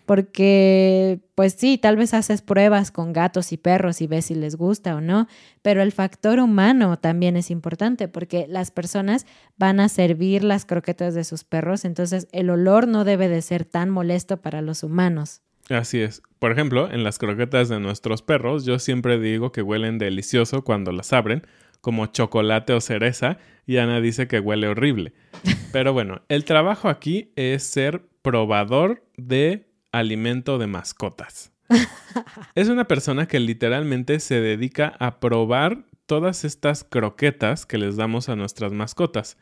Porque, 0.06 1.20
pues 1.36 1.54
sí, 1.58 1.78
tal 1.78 1.98
vez 1.98 2.14
haces 2.14 2.42
pruebas 2.42 2.92
con 2.92 3.12
gatos 3.12 3.52
y 3.52 3.58
perros 3.58 4.02
y 4.02 4.08
ves 4.08 4.28
si 4.28 4.36
les 4.36 4.56
gusta 4.56 4.96
o 4.96 5.02
no, 5.02 5.28
pero 5.62 5.82
el 5.82 5.92
factor 5.92 6.40
humano 6.40 6.98
también 6.98 7.36
es 7.36 7.52
importante 7.52 8.08
porque 8.08 8.46
las 8.48 8.72
personas 8.72 9.26
van 9.58 9.82
a 9.82 9.90
servir 9.90 10.46
las 10.46 10.64
croquetas 10.64 11.14
de 11.14 11.26
sus 11.26 11.44
perros, 11.44 11.84
entonces 11.84 12.30
el 12.32 12.50
olor 12.50 12.88
no 12.88 13.04
debe 13.04 13.28
de 13.28 13.42
ser 13.42 13.66
tan 13.66 13.90
molesto 13.90 14.38
para 14.38 14.62
los 14.62 14.82
humanos. 14.82 15.42
Así 15.70 16.00
es. 16.00 16.22
Por 16.40 16.54
ejemplo, 16.54 16.90
en 16.90 17.04
las 17.04 17.20
croquetas 17.20 17.68
de 17.68 17.82
nuestros 17.82 18.22
perros, 18.22 18.64
yo 18.64 18.80
siempre 18.80 19.20
digo 19.20 19.52
que 19.52 19.62
huelen 19.62 19.98
delicioso 19.98 20.64
cuando 20.64 20.94
las 20.94 21.12
abren, 21.12 21.46
como 21.82 22.08
chocolate 22.08 22.74
o 22.74 22.82
cereza, 22.82 23.38
y 23.66 23.78
Ana 23.78 24.02
dice 24.02 24.28
que 24.28 24.40
huele 24.40 24.68
horrible. 24.68 25.14
Pero 25.72 25.94
bueno, 25.94 26.22
el 26.30 26.46
trabajo 26.46 26.90
aquí 26.90 27.32
es 27.36 27.64
ser 27.64 28.04
probador 28.22 29.06
de 29.18 29.70
alimento 29.92 30.58
de 30.58 30.68
mascotas. 30.68 31.52
es 32.56 32.70
una 32.70 32.88
persona 32.88 33.28
que 33.28 33.40
literalmente 33.40 34.20
se 34.20 34.40
dedica 34.40 34.96
a 35.00 35.20
probar 35.20 35.86
todas 36.06 36.46
estas 36.46 36.84
croquetas 36.84 37.66
que 37.66 37.78
les 37.78 37.98
damos 37.98 38.30
a 38.30 38.36
nuestras 38.36 38.72
mascotas. 38.72 39.38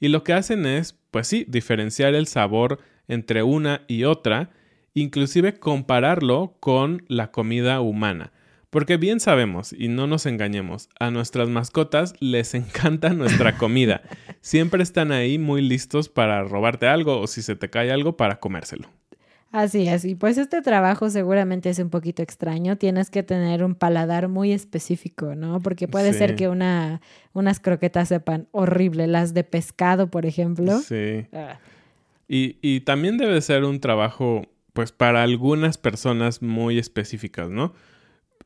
Y 0.00 0.08
lo 0.08 0.24
que 0.24 0.32
hacen 0.32 0.66
es, 0.66 0.98
pues 1.10 1.26
sí, 1.26 1.44
diferenciar 1.48 2.14
el 2.14 2.26
sabor 2.26 2.80
entre 3.06 3.42
una 3.42 3.82
y 3.88 4.04
otra, 4.04 4.50
inclusive 4.94 5.58
compararlo 5.58 6.56
con 6.60 7.04
la 7.08 7.30
comida 7.30 7.80
humana. 7.80 8.32
Porque 8.70 8.98
bien 8.98 9.18
sabemos, 9.18 9.72
y 9.72 9.88
no 9.88 10.06
nos 10.06 10.26
engañemos, 10.26 10.90
a 11.00 11.10
nuestras 11.10 11.48
mascotas 11.48 12.14
les 12.20 12.54
encanta 12.54 13.10
nuestra 13.10 13.56
comida. 13.56 14.02
Siempre 14.42 14.82
están 14.82 15.10
ahí 15.10 15.38
muy 15.38 15.62
listos 15.62 16.08
para 16.10 16.42
robarte 16.44 16.86
algo 16.86 17.18
o 17.18 17.26
si 17.26 17.40
se 17.40 17.56
te 17.56 17.70
cae 17.70 17.90
algo 17.90 18.16
para 18.16 18.40
comérselo. 18.40 18.88
Así 19.50 19.88
es, 19.88 20.04
y 20.04 20.14
pues 20.14 20.36
este 20.36 20.60
trabajo 20.60 21.08
seguramente 21.08 21.70
es 21.70 21.78
un 21.78 21.88
poquito 21.88 22.22
extraño, 22.22 22.76
tienes 22.76 23.08
que 23.08 23.22
tener 23.22 23.64
un 23.64 23.74
paladar 23.74 24.28
muy 24.28 24.52
específico, 24.52 25.34
¿no? 25.34 25.60
Porque 25.60 25.88
puede 25.88 26.12
ser 26.12 26.36
que 26.36 26.48
una, 26.48 27.00
unas 27.32 27.58
croquetas 27.58 28.08
sepan 28.08 28.46
horrible, 28.50 29.06
las 29.06 29.32
de 29.32 29.44
pescado, 29.44 30.10
por 30.10 30.26
ejemplo. 30.26 30.78
Sí. 30.80 31.26
Ah. 31.32 31.58
Y, 32.28 32.58
y 32.60 32.80
también 32.80 33.16
debe 33.16 33.40
ser 33.40 33.64
un 33.64 33.80
trabajo, 33.80 34.42
pues 34.74 34.92
para 34.92 35.22
algunas 35.22 35.78
personas 35.78 36.42
muy 36.42 36.78
específicas, 36.78 37.48
¿no? 37.48 37.72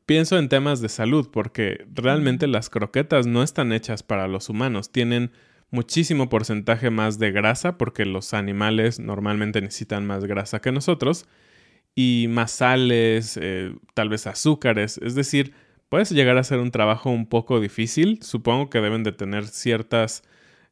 Pienso 0.06 0.38
en 0.38 0.48
temas 0.48 0.80
de 0.80 0.88
salud, 0.88 1.28
porque 1.32 1.86
realmente 1.92 2.46
las 2.46 2.70
croquetas 2.70 3.26
no 3.26 3.42
están 3.42 3.72
hechas 3.72 4.02
para 4.02 4.28
los 4.28 4.48
humanos, 4.48 4.90
tienen 4.90 5.32
muchísimo 5.70 6.28
porcentaje 6.28 6.90
más 6.90 7.18
de 7.18 7.32
grasa, 7.32 7.78
porque 7.78 8.04
los 8.04 8.34
animales 8.34 9.00
normalmente 9.00 9.60
necesitan 9.60 10.06
más 10.06 10.24
grasa 10.24 10.60
que 10.60 10.72
nosotros, 10.72 11.26
y 11.94 12.26
más 12.28 12.52
sales, 12.52 13.38
eh, 13.40 13.74
tal 13.94 14.08
vez 14.08 14.26
azúcares, 14.26 14.98
es 14.98 15.14
decir, 15.14 15.52
puedes 15.88 16.10
llegar 16.10 16.38
a 16.38 16.44
ser 16.44 16.58
un 16.58 16.70
trabajo 16.70 17.10
un 17.10 17.26
poco 17.26 17.60
difícil, 17.60 18.18
supongo 18.22 18.70
que 18.70 18.80
deben 18.80 19.02
de 19.02 19.12
tener 19.12 19.46
ciertas 19.46 20.22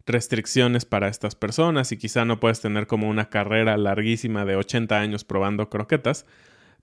restricciones 0.07 0.85
para 0.85 1.09
estas 1.09 1.35
personas 1.35 1.93
y 1.93 1.97
quizá 1.97 2.25
no 2.25 2.41
puedes 2.41 2.61
tener 2.61 2.87
como 2.87 3.09
una 3.09 3.29
carrera 3.29 3.77
larguísima 3.77 4.45
de 4.45 4.57
80 4.57 4.99
años 4.99 5.25
probando 5.25 5.69
croquetas, 5.69 6.27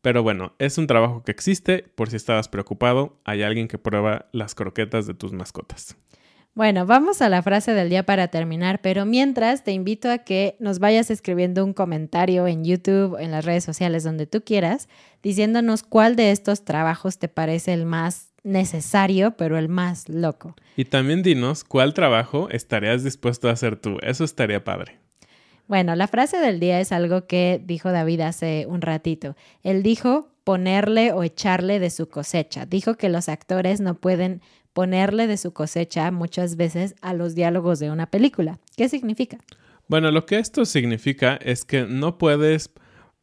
pero 0.01 0.23
bueno, 0.23 0.53
es 0.60 0.77
un 0.77 0.88
trabajo 0.88 1.23
que 1.23 1.31
existe, 1.31 1.86
por 1.95 2.10
si 2.10 2.15
estabas 2.15 2.49
preocupado, 2.49 3.19
hay 3.23 3.43
alguien 3.43 3.67
que 3.67 3.77
prueba 3.77 4.27
las 4.31 4.55
croquetas 4.55 5.07
de 5.07 5.13
tus 5.13 5.33
mascotas. 5.33 5.97
Bueno, 6.57 6.88
vamos 6.88 7.21
a 7.21 7.29
la 7.29 7.43
frase 7.43 7.73
del 7.73 7.89
día 7.89 8.03
para 8.03 8.29
terminar, 8.29 8.81
pero 8.81 9.05
mientras 9.05 9.63
te 9.63 9.73
invito 9.73 10.10
a 10.10 10.17
que 10.17 10.55
nos 10.60 10.79
vayas 10.79 11.12
escribiendo 11.12 11.63
un 11.63 11.73
comentario 11.73 12.47
en 12.47 12.65
YouTube, 12.65 13.15
en 13.19 13.29
las 13.29 13.45
redes 13.45 13.63
sociales, 13.63 14.03
donde 14.03 14.25
tú 14.25 14.41
quieras, 14.43 14.89
diciéndonos 15.21 15.83
cuál 15.83 16.15
de 16.15 16.31
estos 16.31 16.65
trabajos 16.65 17.19
te 17.19 17.27
parece 17.27 17.73
el 17.73 17.86
más 17.86 18.33
necesario, 18.43 19.38
pero 19.38 19.60
el 19.60 19.69
más 19.69 20.10
loco. 20.10 20.55
Y 20.75 20.86
también 20.86 21.21
dinos 21.21 21.63
cuál 21.63 21.93
trabajo 21.93 22.49
estarías 22.49 23.03
dispuesto 23.03 23.49
a 23.49 23.51
hacer 23.51 23.75
tú. 23.75 23.99
Eso 24.01 24.23
estaría 24.23 24.63
padre. 24.63 24.97
Bueno, 25.67 25.95
la 25.95 26.08
frase 26.08 26.38
del 26.38 26.60
día 26.60 26.80
es 26.80 26.91
algo 26.91 27.27
que 27.27 27.62
dijo 27.63 27.91
David 27.91 28.21
hace 28.21 28.65
un 28.67 28.82
ratito. 28.82 29.36
Él 29.63 29.84
dijo 29.84 30.30
ponerle 30.43 31.12
o 31.12 31.23
echarle 31.23 31.80
de 31.80 31.89
su 31.89 32.08
cosecha. 32.08 32.65
Dijo 32.65 32.95
que 32.95 33.10
los 33.10 33.27
actores 33.27 33.82
no 33.82 33.95
pueden 33.95 34.41
ponerle 34.71 35.27
de 35.27 35.36
su 35.38 35.51
cosecha 35.51 36.10
muchas 36.12 36.56
veces 36.56 36.95
a 37.01 37.13
los 37.13 37.36
diálogos 37.36 37.80
de 37.80 37.91
una 37.91 38.10
película. 38.10 38.60
¿Qué 38.77 38.88
significa? 38.88 39.39
Bueno, 39.89 40.12
lo 40.12 40.25
que 40.25 40.39
esto 40.39 40.65
significa 40.65 41.36
es 41.36 41.65
que 41.65 41.86
no 41.86 42.17
puedes 42.17 42.71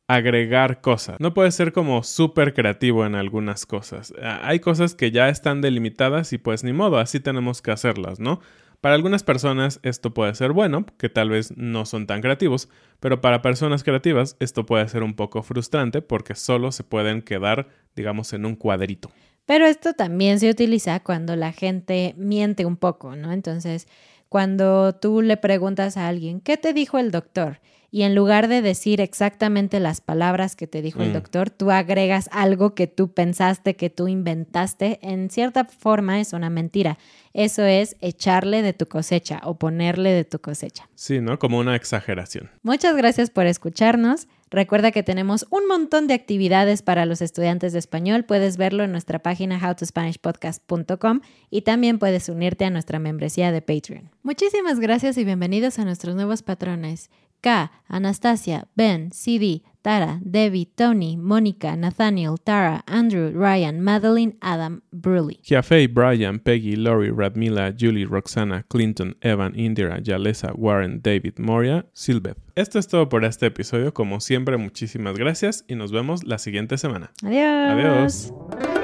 agregar 0.06 0.82
cosas. 0.82 1.18
No 1.20 1.32
puedes 1.32 1.54
ser 1.54 1.72
como 1.72 2.02
súper 2.02 2.52
creativo 2.52 3.06
en 3.06 3.14
algunas 3.14 3.64
cosas. 3.64 4.12
Hay 4.42 4.60
cosas 4.60 4.94
que 4.94 5.10
ya 5.10 5.28
están 5.28 5.62
delimitadas 5.62 6.32
y 6.32 6.38
pues 6.38 6.62
ni 6.62 6.72
modo, 6.72 6.98
así 6.98 7.20
tenemos 7.20 7.62
que 7.62 7.70
hacerlas, 7.70 8.20
¿no? 8.20 8.40
Para 8.84 8.96
algunas 8.96 9.22
personas 9.22 9.80
esto 9.82 10.12
puede 10.12 10.34
ser 10.34 10.52
bueno, 10.52 10.84
que 10.98 11.08
tal 11.08 11.30
vez 11.30 11.56
no 11.56 11.86
son 11.86 12.06
tan 12.06 12.20
creativos, 12.20 12.68
pero 13.00 13.22
para 13.22 13.40
personas 13.40 13.82
creativas 13.82 14.36
esto 14.40 14.66
puede 14.66 14.86
ser 14.90 15.02
un 15.02 15.14
poco 15.14 15.42
frustrante 15.42 16.02
porque 16.02 16.34
solo 16.34 16.70
se 16.70 16.84
pueden 16.84 17.22
quedar, 17.22 17.68
digamos, 17.96 18.34
en 18.34 18.44
un 18.44 18.56
cuadrito. 18.56 19.10
Pero 19.46 19.64
esto 19.64 19.94
también 19.94 20.38
se 20.38 20.50
utiliza 20.50 21.00
cuando 21.00 21.34
la 21.34 21.52
gente 21.52 22.12
miente 22.18 22.66
un 22.66 22.76
poco, 22.76 23.16
¿no? 23.16 23.32
Entonces, 23.32 23.88
cuando 24.28 24.94
tú 24.94 25.22
le 25.22 25.38
preguntas 25.38 25.96
a 25.96 26.06
alguien, 26.06 26.42
¿qué 26.42 26.58
te 26.58 26.74
dijo 26.74 26.98
el 26.98 27.10
doctor? 27.10 27.60
Y 27.94 28.02
en 28.02 28.16
lugar 28.16 28.48
de 28.48 28.60
decir 28.60 29.00
exactamente 29.00 29.78
las 29.78 30.00
palabras 30.00 30.56
que 30.56 30.66
te 30.66 30.82
dijo 30.82 31.04
el 31.04 31.12
doctor, 31.12 31.50
tú 31.50 31.70
agregas 31.70 32.28
algo 32.32 32.74
que 32.74 32.88
tú 32.88 33.12
pensaste, 33.12 33.76
que 33.76 33.88
tú 33.88 34.08
inventaste, 34.08 34.98
en 35.00 35.30
cierta 35.30 35.64
forma 35.64 36.18
es 36.18 36.32
una 36.32 36.50
mentira. 36.50 36.98
Eso 37.34 37.62
es 37.62 37.94
echarle 38.00 38.62
de 38.62 38.72
tu 38.72 38.86
cosecha 38.86 39.40
o 39.44 39.60
ponerle 39.60 40.10
de 40.10 40.24
tu 40.24 40.40
cosecha. 40.40 40.88
Sí, 40.96 41.20
¿no? 41.20 41.38
Como 41.38 41.60
una 41.60 41.76
exageración. 41.76 42.50
Muchas 42.64 42.96
gracias 42.96 43.30
por 43.30 43.46
escucharnos. 43.46 44.26
Recuerda 44.50 44.92
que 44.92 45.02
tenemos 45.02 45.46
un 45.50 45.66
montón 45.66 46.06
de 46.06 46.14
actividades 46.14 46.82
para 46.82 47.06
los 47.06 47.22
estudiantes 47.22 47.72
de 47.72 47.80
español. 47.80 48.24
Puedes 48.24 48.56
verlo 48.56 48.84
en 48.84 48.92
nuestra 48.92 49.20
página 49.20 49.58
howtospanishpodcast.com 49.58 51.20
y 51.50 51.62
también 51.62 51.98
puedes 51.98 52.28
unirte 52.28 52.64
a 52.64 52.70
nuestra 52.70 53.00
membresía 53.00 53.50
de 53.50 53.62
Patreon. 53.62 54.10
Muchísimas 54.22 54.78
gracias 54.78 55.18
y 55.18 55.24
bienvenidos 55.24 55.80
a 55.80 55.84
nuestros 55.84 56.14
nuevos 56.14 56.42
patrones. 56.42 57.10
K, 57.44 57.70
Anastasia, 57.90 58.68
Ben, 58.74 59.12
CD, 59.12 59.62
Tara, 59.82 60.18
Debbie, 60.24 60.64
Tony, 60.64 61.14
Mónica, 61.18 61.76
Nathaniel, 61.76 62.38
Tara, 62.42 62.82
Andrew, 62.86 63.30
Ryan, 63.34 63.82
Madeline, 63.82 64.38
Adam, 64.40 64.80
Bruley. 64.90 65.40
Jaffe, 65.42 65.86
Brian, 65.88 66.38
Peggy, 66.38 66.74
Lori, 66.74 67.10
Radmila, 67.10 67.74
Julie, 67.78 68.06
Roxana, 68.06 68.64
Clinton, 68.70 69.14
Evan, 69.20 69.52
Indira, 69.58 70.00
Yalesa, 70.02 70.54
Warren, 70.54 71.02
David, 71.02 71.34
Moria, 71.36 71.84
Silbeth. 71.92 72.38
Esto 72.54 72.78
es 72.78 72.88
todo 72.88 73.10
por 73.10 73.26
este 73.26 73.44
episodio. 73.44 73.92
Como 73.92 74.20
siempre, 74.20 74.56
muchísimas 74.56 75.18
gracias 75.18 75.66
y 75.68 75.74
nos 75.74 75.92
vemos 75.92 76.24
la 76.24 76.38
siguiente 76.38 76.78
semana. 76.78 77.12
Adiós. 77.22 78.32
Adiós. 78.32 78.83